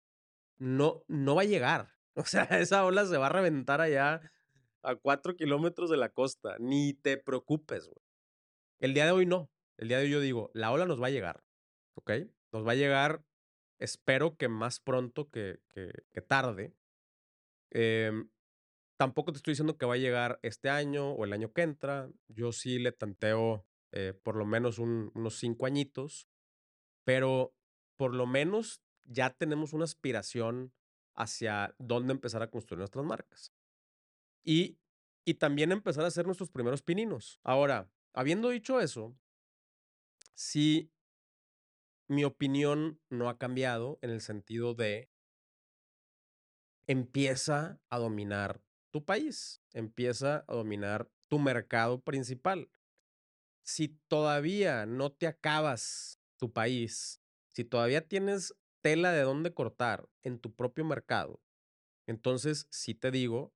no, 0.58 1.04
no 1.08 1.36
va 1.36 1.44
a 1.44 1.46
llegar. 1.46 1.94
O 2.18 2.24
sea, 2.24 2.44
esa 2.44 2.86
ola 2.86 3.06
se 3.06 3.18
va 3.18 3.26
a 3.26 3.30
reventar 3.30 3.82
allá 3.82 4.32
a 4.84 4.96
cuatro 4.96 5.36
kilómetros 5.36 5.90
de 5.90 5.98
la 5.98 6.08
costa. 6.08 6.56
Ni 6.60 6.94
te 6.94 7.18
preocupes, 7.18 7.88
güey. 7.88 8.02
El 8.80 8.94
día 8.94 9.04
de 9.04 9.12
hoy 9.12 9.26
no. 9.26 9.52
El 9.76 9.90
día 9.90 9.98
de 9.98 10.06
hoy 10.06 10.12
yo 10.12 10.22
digo, 10.22 10.50
la 10.54 10.72
ola 10.72 10.86
nos 10.86 11.02
va 11.02 11.08
a 11.08 11.10
llegar. 11.10 11.44
¿Ok? 11.96 12.12
Nos 12.54 12.66
va 12.66 12.72
a 12.72 12.76
llegar 12.76 13.26
espero 13.80 14.38
que 14.38 14.48
más 14.48 14.80
pronto 14.80 15.30
que, 15.30 15.60
que, 15.70 16.22
tarde. 16.22 16.74
Em, 17.72 18.30
tampoco 18.98 19.32
te 19.32 19.38
estoy 19.38 19.52
diciendo 19.52 19.78
que 19.78 19.86
va 19.86 19.96
a 19.96 19.98
llegar 19.98 20.40
este 20.44 20.70
año 20.70 21.12
o 21.12 21.26
el 21.26 21.34
año 21.34 21.52
que 21.54 21.62
entra. 21.62 22.10
Yo 22.28 22.52
sí 22.52 22.80
le 22.80 22.92
tanteo 22.92 23.66
eh, 23.92 24.14
por 24.24 24.36
lo 24.36 24.46
menos 24.46 24.80
unos 24.80 25.38
cinco 25.38 25.66
añitos, 25.66 26.28
pero 27.04 27.54
por 27.98 28.14
lo 28.14 28.26
menos 28.26 28.82
ya 29.04 29.30
tenemos 29.32 29.74
una 29.74 29.86
aspiración 29.86 30.74
hacia 31.14 31.74
dónde 31.78 32.14
empezar 32.14 32.44
a 32.44 32.50
construir 32.50 32.80
nuestras 32.80 33.06
marcas. 33.06 33.54
Y, 34.44 34.78
y 35.24 35.36
también 35.36 35.72
empezar 35.72 36.04
a 36.04 36.08
hacer 36.08 36.26
nuestros 36.26 36.50
primeros 36.50 36.82
pininos. 36.82 37.40
Ahora, 37.44 37.90
habiendo 38.14 38.50
dicho 38.50 38.80
eso, 38.80 39.16
sí, 40.34 40.92
mi 42.08 42.24
opinión 42.24 43.00
no 43.10 43.30
ha 43.30 43.38
cambiado 43.38 44.00
en 44.02 44.10
el 44.12 44.22
sentido 44.22 44.74
de 44.74 45.10
empieza 46.88 47.80
a 47.90 47.98
dominar 47.98 48.62
tu 48.92 49.04
país, 49.04 49.62
empieza 49.74 50.46
a 50.48 50.54
dominar 50.54 51.10
tu 51.28 51.40
mercado 51.40 52.02
principal. 52.02 52.70
Si 53.64 53.88
todavía 54.08 54.86
no 54.86 55.12
te 55.12 55.28
acabas 55.28 56.20
tu 56.38 56.54
país, 56.54 57.22
si 57.50 57.64
todavía 57.64 58.08
tienes 58.08 58.56
tela 58.82 59.12
de 59.12 59.22
dónde 59.22 59.54
cortar 59.54 60.08
en 60.22 60.40
tu 60.40 60.54
propio 60.54 60.86
mercado, 60.86 61.42
entonces 62.06 62.68
sí 62.70 62.94
te 62.94 63.10
digo, 63.10 63.54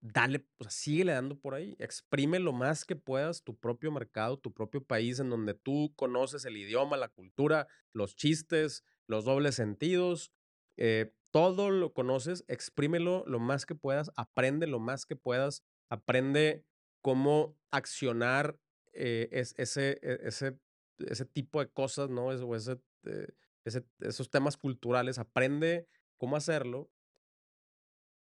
dale, 0.00 0.46
o 0.58 0.64
sea, 0.64 0.70
síguele 0.70 1.12
dando 1.12 1.38
por 1.38 1.54
ahí, 1.54 1.76
exprime 1.78 2.38
lo 2.38 2.52
más 2.52 2.84
que 2.84 2.96
puedas 2.96 3.42
tu 3.42 3.56
propio 3.56 3.92
mercado, 3.92 4.38
tu 4.38 4.52
propio 4.52 4.82
país 4.82 5.20
en 5.20 5.30
donde 5.30 5.54
tú 5.54 5.92
conoces 5.96 6.44
el 6.44 6.56
idioma, 6.56 6.96
la 6.96 7.08
cultura, 7.08 7.68
los 7.92 8.16
chistes, 8.16 8.84
los 9.06 9.24
dobles 9.24 9.56
sentidos, 9.56 10.32
eh, 10.76 11.12
todo 11.30 11.70
lo 11.70 11.92
conoces, 11.92 12.44
exprímelo 12.48 13.24
lo 13.26 13.38
más 13.38 13.66
que 13.66 13.74
puedas, 13.74 14.10
aprende 14.16 14.66
lo 14.66 14.80
más 14.80 15.06
que 15.06 15.16
puedas, 15.16 15.62
aprende 15.88 16.64
cómo 17.02 17.56
accionar 17.70 18.58
eh, 18.92 19.28
es, 19.32 19.54
ese, 19.58 19.98
e, 20.02 20.18
ese, 20.22 20.58
ese 20.98 21.24
tipo 21.24 21.60
de 21.60 21.68
cosas, 21.68 22.10
¿no? 22.10 22.26
o 22.26 22.56
ese, 22.56 22.80
eh, 23.04 23.28
esos 24.00 24.30
temas 24.30 24.56
culturales, 24.56 25.18
aprende 25.18 25.86
cómo 26.16 26.36
hacerlo 26.36 26.90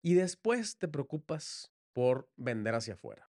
y 0.06 0.14
después 0.14 0.78
te 0.78 0.88
preocupas 0.88 1.74
por 1.92 2.30
vender 2.36 2.76
hacia 2.76 2.94
afuera. 2.94 3.28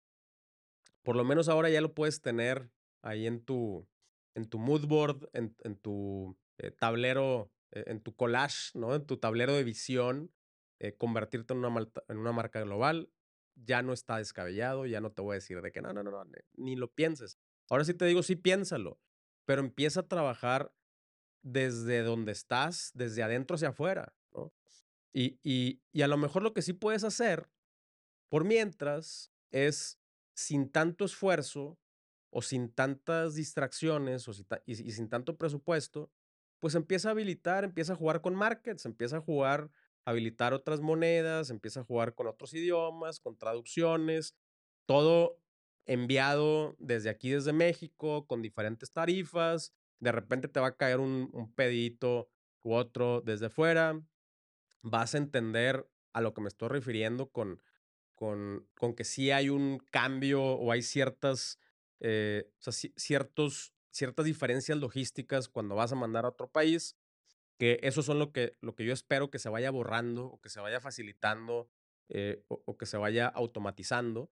Por 1.02 1.16
lo 1.16 1.24
menos 1.24 1.48
ahora 1.48 1.68
ya 1.68 1.80
lo 1.80 1.94
puedes 1.94 2.20
tener 2.20 2.70
ahí 3.02 3.26
en 3.26 3.44
tu, 3.44 3.88
en 4.36 4.48
tu 4.48 4.60
mood 4.60 4.86
board, 4.86 5.28
en, 5.32 5.76
tu 5.76 6.38
eh, 6.58 6.70
tablero, 6.70 7.50
en 7.72 8.00
tu 8.00 8.14
collage, 8.14 8.78
¿no? 8.78 8.94
En 8.94 9.04
tu 9.04 9.16
tablero 9.16 9.52
de 9.52 9.64
visión, 9.64 10.30
convertirte 10.96 11.54
en 11.54 11.64
una, 11.64 11.88
en 12.06 12.18
una 12.18 12.30
marca 12.30 12.60
global 12.60 13.10
ya 13.56 13.82
no 13.82 13.92
está 13.92 14.18
descabellado, 14.18 14.86
ya 14.86 15.00
no 15.00 15.10
te 15.10 15.22
voy 15.22 15.32
a 15.32 15.34
decir 15.34 15.60
de 15.62 15.72
que 15.72 15.82
no, 15.82 15.92
no, 15.92 16.04
no, 16.04 16.12
no, 16.12 16.24
ni 16.54 16.76
lo 16.76 16.92
pienses. 16.92 17.36
Ahora 17.68 17.84
sí 17.84 17.94
te 17.94 18.04
digo, 18.04 18.22
sí 18.22 18.36
piénsalo, 18.36 19.00
pero 19.44 19.60
empieza 19.60 20.00
a 20.00 20.08
trabajar 20.08 20.72
desde 21.42 22.04
donde 22.04 22.30
estás, 22.30 22.92
desde 22.94 23.24
adentro 23.24 23.56
hacia 23.56 23.70
afuera. 23.70 24.14
Y, 25.12 25.38
y, 25.42 25.80
y 25.92 26.02
a 26.02 26.08
lo 26.08 26.16
mejor 26.16 26.42
lo 26.42 26.52
que 26.52 26.62
sí 26.62 26.72
puedes 26.72 27.04
hacer, 27.04 27.48
por 28.28 28.44
mientras, 28.44 29.32
es 29.50 30.00
sin 30.34 30.70
tanto 30.70 31.04
esfuerzo 31.04 31.78
o 32.30 32.42
sin 32.42 32.70
tantas 32.72 33.34
distracciones 33.34 34.28
o 34.28 34.32
y, 34.66 34.72
y 34.72 34.92
sin 34.92 35.08
tanto 35.08 35.36
presupuesto, 35.36 36.10
pues 36.60 36.74
empieza 36.74 37.08
a 37.08 37.12
habilitar, 37.12 37.64
empieza 37.64 37.94
a 37.94 37.96
jugar 37.96 38.20
con 38.20 38.34
markets, 38.34 38.86
empieza 38.86 39.16
a 39.16 39.20
jugar 39.20 39.70
habilitar 40.04 40.52
otras 40.54 40.80
monedas, 40.80 41.50
empieza 41.50 41.80
a 41.80 41.84
jugar 41.84 42.14
con 42.14 42.26
otros 42.26 42.54
idiomas, 42.54 43.20
con 43.20 43.36
traducciones, 43.36 44.36
todo 44.86 45.38
enviado 45.86 46.76
desde 46.78 47.10
aquí, 47.10 47.30
desde 47.30 47.52
México, 47.52 48.26
con 48.26 48.42
diferentes 48.42 48.92
tarifas. 48.92 49.72
De 49.98 50.12
repente 50.12 50.48
te 50.48 50.60
va 50.60 50.68
a 50.68 50.76
caer 50.76 51.00
un, 51.00 51.52
pedito 51.54 52.28
u 52.62 52.74
otro 52.74 53.20
desde 53.20 53.50
fuera. 53.50 54.00
Vas 54.82 55.14
a 55.14 55.18
entender 55.18 55.88
a 56.12 56.20
lo 56.20 56.34
que 56.34 56.40
me 56.40 56.48
estoy 56.48 56.68
refiriendo 56.68 57.30
con, 57.30 57.62
con, 58.14 58.68
con 58.74 58.94
que 58.94 59.04
sí 59.04 59.30
hay 59.30 59.48
un 59.48 59.78
cambio 59.90 60.42
o 60.42 60.72
hay 60.72 60.82
ciertas, 60.82 61.58
eh, 62.00 62.50
ciertos, 62.96 63.74
ciertas 63.90 64.24
diferencias 64.24 64.78
logísticas 64.78 65.48
cuando 65.48 65.74
vas 65.74 65.92
a 65.92 65.96
mandar 65.96 66.24
a 66.24 66.28
otro 66.28 66.50
país 66.50 66.96
que 67.60 67.78
eso 67.82 68.02
son 68.02 68.18
lo 68.18 68.32
que, 68.32 68.56
lo 68.62 68.74
que 68.74 68.86
yo 68.86 68.94
espero 68.94 69.30
que 69.30 69.38
se 69.38 69.50
vaya 69.50 69.70
borrando 69.70 70.24
o 70.24 70.40
que 70.40 70.48
se 70.48 70.60
vaya 70.60 70.80
facilitando 70.80 71.68
eh, 72.08 72.42
o, 72.48 72.78
que 72.78 72.86
se 72.86 72.96
vaya 72.96 73.26
automatizando. 73.26 74.30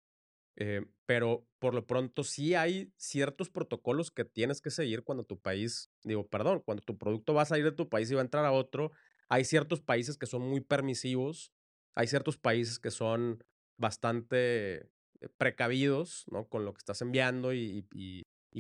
Eh, 0.57 0.87
pero 1.05 1.47
por 1.59 1.75
lo 1.75 1.87
pronto 1.87 2.25
sí 2.25 2.55
hay 2.55 2.95
ciertos 2.97 3.51
protocolos 3.51 4.11
que 4.11 4.25
tienes 4.25 4.63
que 4.63 4.71
seguir 4.71 5.05
cuando 5.05 5.25
tu 5.25 5.39
país, 5.39 5.91
digo, 6.03 6.27
perdón, 6.29 6.63
cuando 6.65 6.83
tu 6.83 6.97
producto 6.97 7.35
va 7.35 7.43
a 7.43 7.45
salir 7.45 7.65
de 7.65 7.73
tu 7.73 7.91
país 7.91 8.11
y 8.11 8.15
va 8.15 8.23
a 8.23 8.25
entrar 8.25 8.47
a 8.47 8.53
otro. 8.53 8.91
Hay 9.31 9.45
ciertos 9.45 9.81
países 9.81 10.19
que 10.19 10.27
son 10.27 10.43
muy 10.43 10.61
permisivos, 10.61 11.53
hay 11.95 12.09
ciertos 12.09 12.37
países 12.37 12.79
que 12.79 12.91
son 12.91 13.45
bastante 13.79 14.91
eh, 15.21 15.29
precavidos, 15.39 16.25
¿no? 16.31 16.49
Con 16.49 16.65
lo 16.65 16.73
que 16.73 16.79
estás 16.79 17.01
enviando 17.01 17.55
y, 17.55 17.87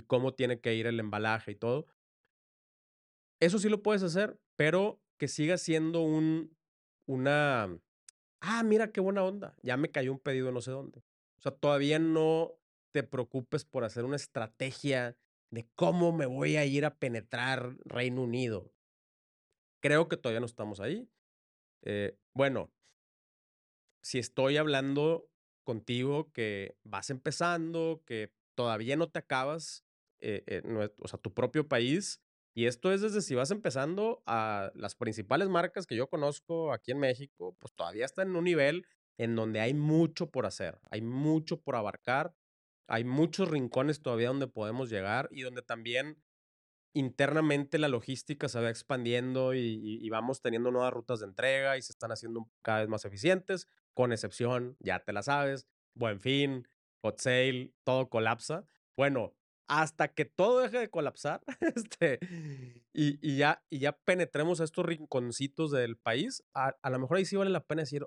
cómo 0.06 0.33
tiene 0.33 0.61
que 0.61 0.74
ir 0.74 0.87
el 0.87 1.00
embalaje 1.00 1.52
y 1.52 1.56
todo. 1.56 1.87
Eso 3.40 3.59
sí 3.59 3.68
lo 3.68 3.83
puedes 3.83 4.02
hacer, 4.02 4.38
pero 4.56 5.00
que 5.18 5.28
siga 5.28 5.59
siendo 5.59 6.02
un, 6.02 6.56
una, 7.06 7.76
ah, 8.40 8.62
mira 8.62 8.92
qué 8.92 9.00
buena 9.00 9.24
onda, 9.24 9.54
ya 9.62 9.76
me 9.76 9.90
cayó 9.90 10.12
un 10.12 10.20
pedido 10.20 10.52
no 10.52 10.61
sé 10.61 10.70
dónde. 10.70 11.00
O 11.38 11.42
sea, 11.42 11.52
todavía 11.52 11.98
no 11.98 12.54
te 12.92 13.02
preocupes 13.02 13.64
por 13.64 13.85
hacer 13.85 14.04
una 14.04 14.16
estrategia 14.16 15.16
de 15.50 15.68
cómo 15.74 16.12
me 16.12 16.26
voy 16.26 16.56
a 16.56 16.64
ir 16.64 16.85
a 16.85 16.94
penetrar 16.96 17.76
Reino 17.85 18.22
Unido. 18.22 18.72
Creo 19.81 20.09
que 20.09 20.16
todavía 20.16 20.40
no 20.40 20.47
estamos 20.47 20.81
ahí. 20.81 21.09
Eh, 21.83 22.16
bueno, 22.35 22.71
si 24.03 24.19
estoy 24.19 24.57
hablando 24.57 25.29
contigo 25.64 26.33
que 26.33 26.77
vas 26.85 27.11
empezando, 27.11 28.03
que 28.07 28.33
todavía 28.55 28.97
no 28.97 29.11
te 29.11 29.19
acabas, 29.19 29.85
eh, 30.21 30.43
eh, 30.47 30.62
o 30.99 31.09
sea, 31.09 31.19
tu 31.19 31.33
propio 31.33 31.69
país, 31.69 32.21
y 32.55 32.66
esto 32.66 32.93
es 32.93 33.01
desde 33.01 33.23
si 33.23 33.35
vas 33.35 33.51
empezando 33.51 34.23
a 34.27 34.73
las 34.75 34.95
principales 34.95 35.49
marcas 35.49 35.87
que 35.87 35.97
yo 35.97 36.09
conozco 36.09 36.73
aquí 36.73 36.90
en 36.90 36.99
México, 36.99 37.57
pues 37.59 37.73
todavía 37.75 38.05
están 38.05 38.31
en 38.31 38.37
un 38.37 38.45
nivel 38.45 38.87
en 39.19 39.37
donde 39.37 39.61
hay 39.61 39.75
mucho 39.75 40.31
por 40.31 40.47
hacer, 40.47 40.79
hay 40.90 41.01
mucho 41.03 41.61
por 41.61 41.77
abarcar, 41.77 42.35
hay 42.88 43.05
muchos 43.05 43.49
rincones 43.49 44.03
todavía 44.03 44.29
donde 44.29 44.49
podemos 44.49 44.90
llegar 44.90 45.29
y 45.31 45.43
donde 45.43 45.62
también 45.62 46.21
internamente 46.92 47.79
la 47.79 47.88
logística 47.88 48.48
se 48.48 48.61
va 48.61 48.70
expandiendo 48.70 49.55
y, 49.55 50.09
vamos 50.11 50.42
teniendo 50.42 50.70
nuevas 50.70 50.92
rutas 50.92 51.20
de 51.20 51.26
entrega 51.26 51.76
y 51.76 51.83
se 51.83 51.92
están 51.92 52.12
haciendo 52.12 52.48
cada 52.62 52.81
vez 52.81 52.88
más 52.88 53.05
eficientes, 53.05 53.68
con 53.94 54.12
excepción, 54.12 54.76
ya 54.81 55.00
te 55.00 55.12
la 55.12 55.22
sabes, 55.22 55.66
buen 55.94 56.20
fin, 56.20 56.68
hot 57.03 57.18
sale, 57.18 57.72
todo 57.85 58.09
colapsa. 58.09 58.64
Bueno, 58.96 59.35
hasta 59.68 60.09
que 60.09 60.24
todo 60.24 60.61
deje 60.61 60.79
de 60.79 60.90
colapsar 60.90 61.42
este, 61.61 62.18
y, 62.92 63.37
ya, 63.37 63.62
y 63.70 63.79
ya 63.79 63.92
penetremos 63.92 64.61
a 64.61 64.64
estos 64.64 64.85
rinconcitos 64.85 65.70
del 65.70 65.96
país, 65.96 66.42
a, 66.55 66.74
lo 66.90 66.98
mejor 66.98 67.18
ahí 67.18 67.24
sí 67.24 67.37
vale 67.37 67.50
la 67.50 67.64
pena 67.64 67.83
decir, 67.83 68.07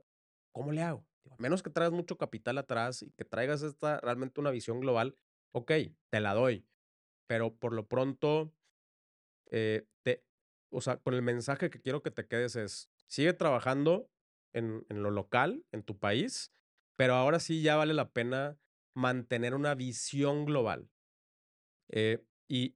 ¿cómo 0.52 0.74
le 0.74 0.82
hago? 0.82 1.06
A 1.32 1.36
menos 1.38 1.64
que 1.64 1.70
traigas 1.70 1.94
mucho 1.94 2.18
capital 2.18 2.58
atrás 2.58 3.02
y 3.02 3.12
que 3.12 3.24
traigas 3.24 3.62
esta, 3.62 4.02
realmente 4.02 4.42
una 4.42 4.52
visión 4.52 4.82
global, 4.82 5.16
ok, 5.54 5.72
te 6.10 6.20
la 6.20 6.34
doy. 6.34 6.68
Pero 7.28 7.56
por 7.56 7.74
lo 7.74 7.88
pronto, 7.88 8.54
eh, 9.52 9.86
te, 10.04 10.24
o 10.70 10.82
sea, 10.82 10.98
con 10.98 11.14
el 11.14 11.22
mensaje 11.22 11.70
que 11.70 11.82
quiero 11.82 12.02
que 12.02 12.12
te 12.12 12.28
quedes 12.28 12.56
es, 12.56 12.90
sigue 13.08 13.34
trabajando 13.34 14.10
en, 14.54 14.86
en 14.90 15.04
lo 15.04 15.12
local, 15.12 15.66
en 15.72 15.84
tu 15.84 15.98
país, 15.98 16.52
pero 16.96 17.16
ahora 17.16 17.40
sí 17.40 17.62
ya 17.62 17.76
vale 17.76 17.94
la 17.94 18.12
pena 18.12 18.58
mantener 18.96 19.56
una 19.56 19.76
visión 19.76 20.46
global 20.46 20.90
eh, 21.90 22.24
y, 22.48 22.76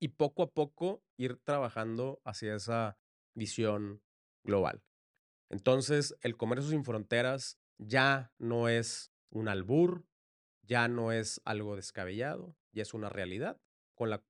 y 0.00 0.08
poco 0.08 0.42
a 0.42 0.50
poco 0.50 1.04
ir 1.16 1.38
trabajando 1.38 2.20
hacia 2.24 2.56
esa 2.56 2.98
visión 3.34 4.02
global. 4.44 4.82
Entonces, 5.50 6.16
el 6.22 6.36
comercio 6.36 6.70
sin 6.70 6.84
fronteras 6.84 7.58
ya 7.78 8.32
no 8.38 8.68
es 8.68 9.12
un 9.30 9.48
albur, 9.48 10.06
ya 10.62 10.88
no 10.88 11.12
es 11.12 11.40
algo 11.44 11.76
descabellado, 11.76 12.56
ya 12.72 12.82
es 12.82 12.94
una 12.94 13.08
realidad, 13.08 13.60
con 13.94 14.10
la, 14.10 14.24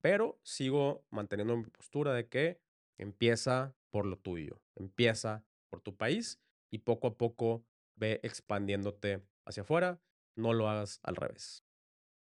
pero 0.00 0.40
sigo 0.42 1.04
manteniendo 1.10 1.56
mi 1.56 1.64
postura 1.64 2.14
de 2.14 2.28
que 2.28 2.60
empieza 2.98 3.74
por 3.90 4.06
lo 4.06 4.16
tuyo, 4.18 4.60
empieza 4.76 5.44
por 5.68 5.80
tu 5.80 5.96
país 5.96 6.40
y 6.70 6.78
poco 6.78 7.08
a 7.08 7.16
poco 7.16 7.64
ve 7.96 8.20
expandiéndote 8.22 9.22
hacia 9.44 9.62
afuera, 9.62 10.00
no 10.36 10.52
lo 10.52 10.68
hagas 10.68 11.00
al 11.02 11.16
revés. 11.16 11.64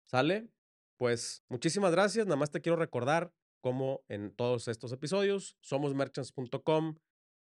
¿Sale? 0.05 0.49
Pues 0.97 1.45
muchísimas 1.49 1.93
gracias. 1.93 2.27
Nada 2.27 2.37
más 2.37 2.51
te 2.51 2.61
quiero 2.61 2.77
recordar 2.77 3.33
como 3.61 4.05
en 4.09 4.31
todos 4.35 4.69
estos 4.69 4.93
episodios, 4.93 5.57
somosmerchants.com, 5.61 6.99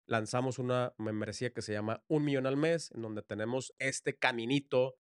lanzamos 0.08 0.60
una 0.60 0.94
membresía 0.98 1.52
que 1.52 1.62
se 1.62 1.74
llama 1.74 2.04
Un 2.08 2.26
Millón 2.26 2.46
al 2.46 2.58
Mes, 2.58 2.92
en 2.92 3.02
donde 3.02 3.24
tenemos 3.24 3.74
este 3.80 4.18
caminito 4.18 4.96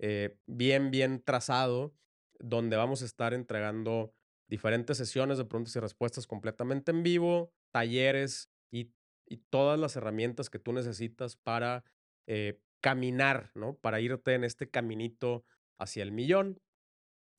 eh, 0.00 0.36
bien, 0.46 0.90
bien 0.90 1.22
trazado 1.22 1.94
donde 2.40 2.76
vamos 2.76 3.02
a 3.02 3.04
estar 3.04 3.32
entregando 3.34 4.12
diferentes 4.48 4.96
sesiones 4.96 5.38
de 5.38 5.44
preguntas 5.44 5.74
y 5.76 5.80
respuestas 5.80 6.26
completamente 6.26 6.90
en 6.90 7.02
vivo, 7.02 7.52
talleres 7.70 8.50
y, 8.70 8.92
y 9.26 9.38
todas 9.50 9.78
las 9.78 9.96
herramientas 9.96 10.50
que 10.50 10.58
tú 10.58 10.72
necesitas 10.72 11.36
para 11.36 11.84
eh, 12.26 12.60
caminar, 12.80 13.50
¿no? 13.54 13.76
Para 13.76 14.00
irte 14.00 14.34
en 14.34 14.44
este 14.44 14.68
caminito 14.68 15.44
hacia 15.78 16.02
el 16.02 16.12
millón. 16.12 16.60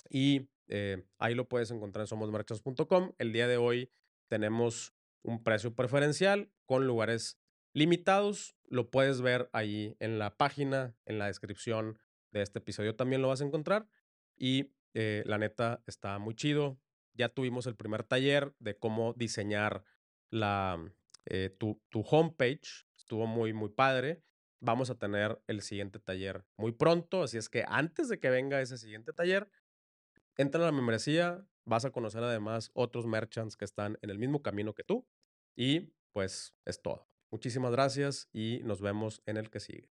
Y 0.09 0.49
eh, 0.67 1.05
ahí 1.19 1.35
lo 1.35 1.47
puedes 1.47 1.71
encontrar 1.71 2.03
en 2.03 2.07
somosmerchants.com. 2.07 3.13
El 3.17 3.31
día 3.31 3.47
de 3.47 3.57
hoy 3.57 3.91
tenemos 4.27 4.93
un 5.23 5.43
precio 5.43 5.75
preferencial 5.75 6.51
con 6.65 6.87
lugares 6.87 7.37
limitados. 7.73 8.55
Lo 8.67 8.89
puedes 8.89 9.21
ver 9.21 9.49
ahí 9.53 9.95
en 9.99 10.17
la 10.17 10.35
página, 10.35 10.95
en 11.05 11.19
la 11.19 11.27
descripción 11.27 11.99
de 12.31 12.41
este 12.41 12.59
episodio 12.59 12.95
también 12.95 13.21
lo 13.21 13.29
vas 13.29 13.41
a 13.41 13.45
encontrar. 13.45 13.87
Y 14.35 14.71
eh, 14.93 15.23
la 15.25 15.37
neta 15.37 15.81
está 15.87 16.17
muy 16.19 16.35
chido. 16.35 16.77
Ya 17.15 17.29
tuvimos 17.29 17.65
el 17.67 17.75
primer 17.75 18.03
taller 18.03 18.53
de 18.59 18.77
cómo 18.77 19.13
diseñar 19.13 19.83
la, 20.29 20.77
eh, 21.25 21.49
tu, 21.57 21.81
tu 21.89 22.01
homepage. 22.01 22.85
Estuvo 22.97 23.25
muy, 23.27 23.53
muy 23.53 23.69
padre. 23.69 24.21
Vamos 24.61 24.89
a 24.89 24.95
tener 24.95 25.41
el 25.47 25.61
siguiente 25.61 25.99
taller 25.99 26.45
muy 26.57 26.71
pronto. 26.71 27.23
Así 27.23 27.37
es 27.37 27.49
que 27.49 27.65
antes 27.67 28.09
de 28.09 28.19
que 28.19 28.29
venga 28.29 28.61
ese 28.61 28.77
siguiente 28.77 29.13
taller, 29.13 29.49
entra 30.37 30.61
a 30.61 30.65
la 30.65 30.71
membresía. 30.71 31.45
Vas 31.65 31.85
a 31.85 31.91
conocer 31.91 32.23
además 32.23 32.69
otros 32.73 33.07
merchants 33.07 33.57
que 33.57 33.65
están 33.65 33.97
en 34.01 34.09
el 34.09 34.19
mismo 34.19 34.41
camino 34.41 34.73
que 34.73 34.83
tú. 34.83 35.07
Y 35.55 35.93
pues 36.13 36.55
es 36.65 36.81
todo. 36.81 37.07
Muchísimas 37.31 37.71
gracias 37.71 38.29
y 38.31 38.61
nos 38.63 38.81
vemos 38.81 39.21
en 39.25 39.37
el 39.37 39.49
que 39.49 39.59
sigue. 39.59 39.94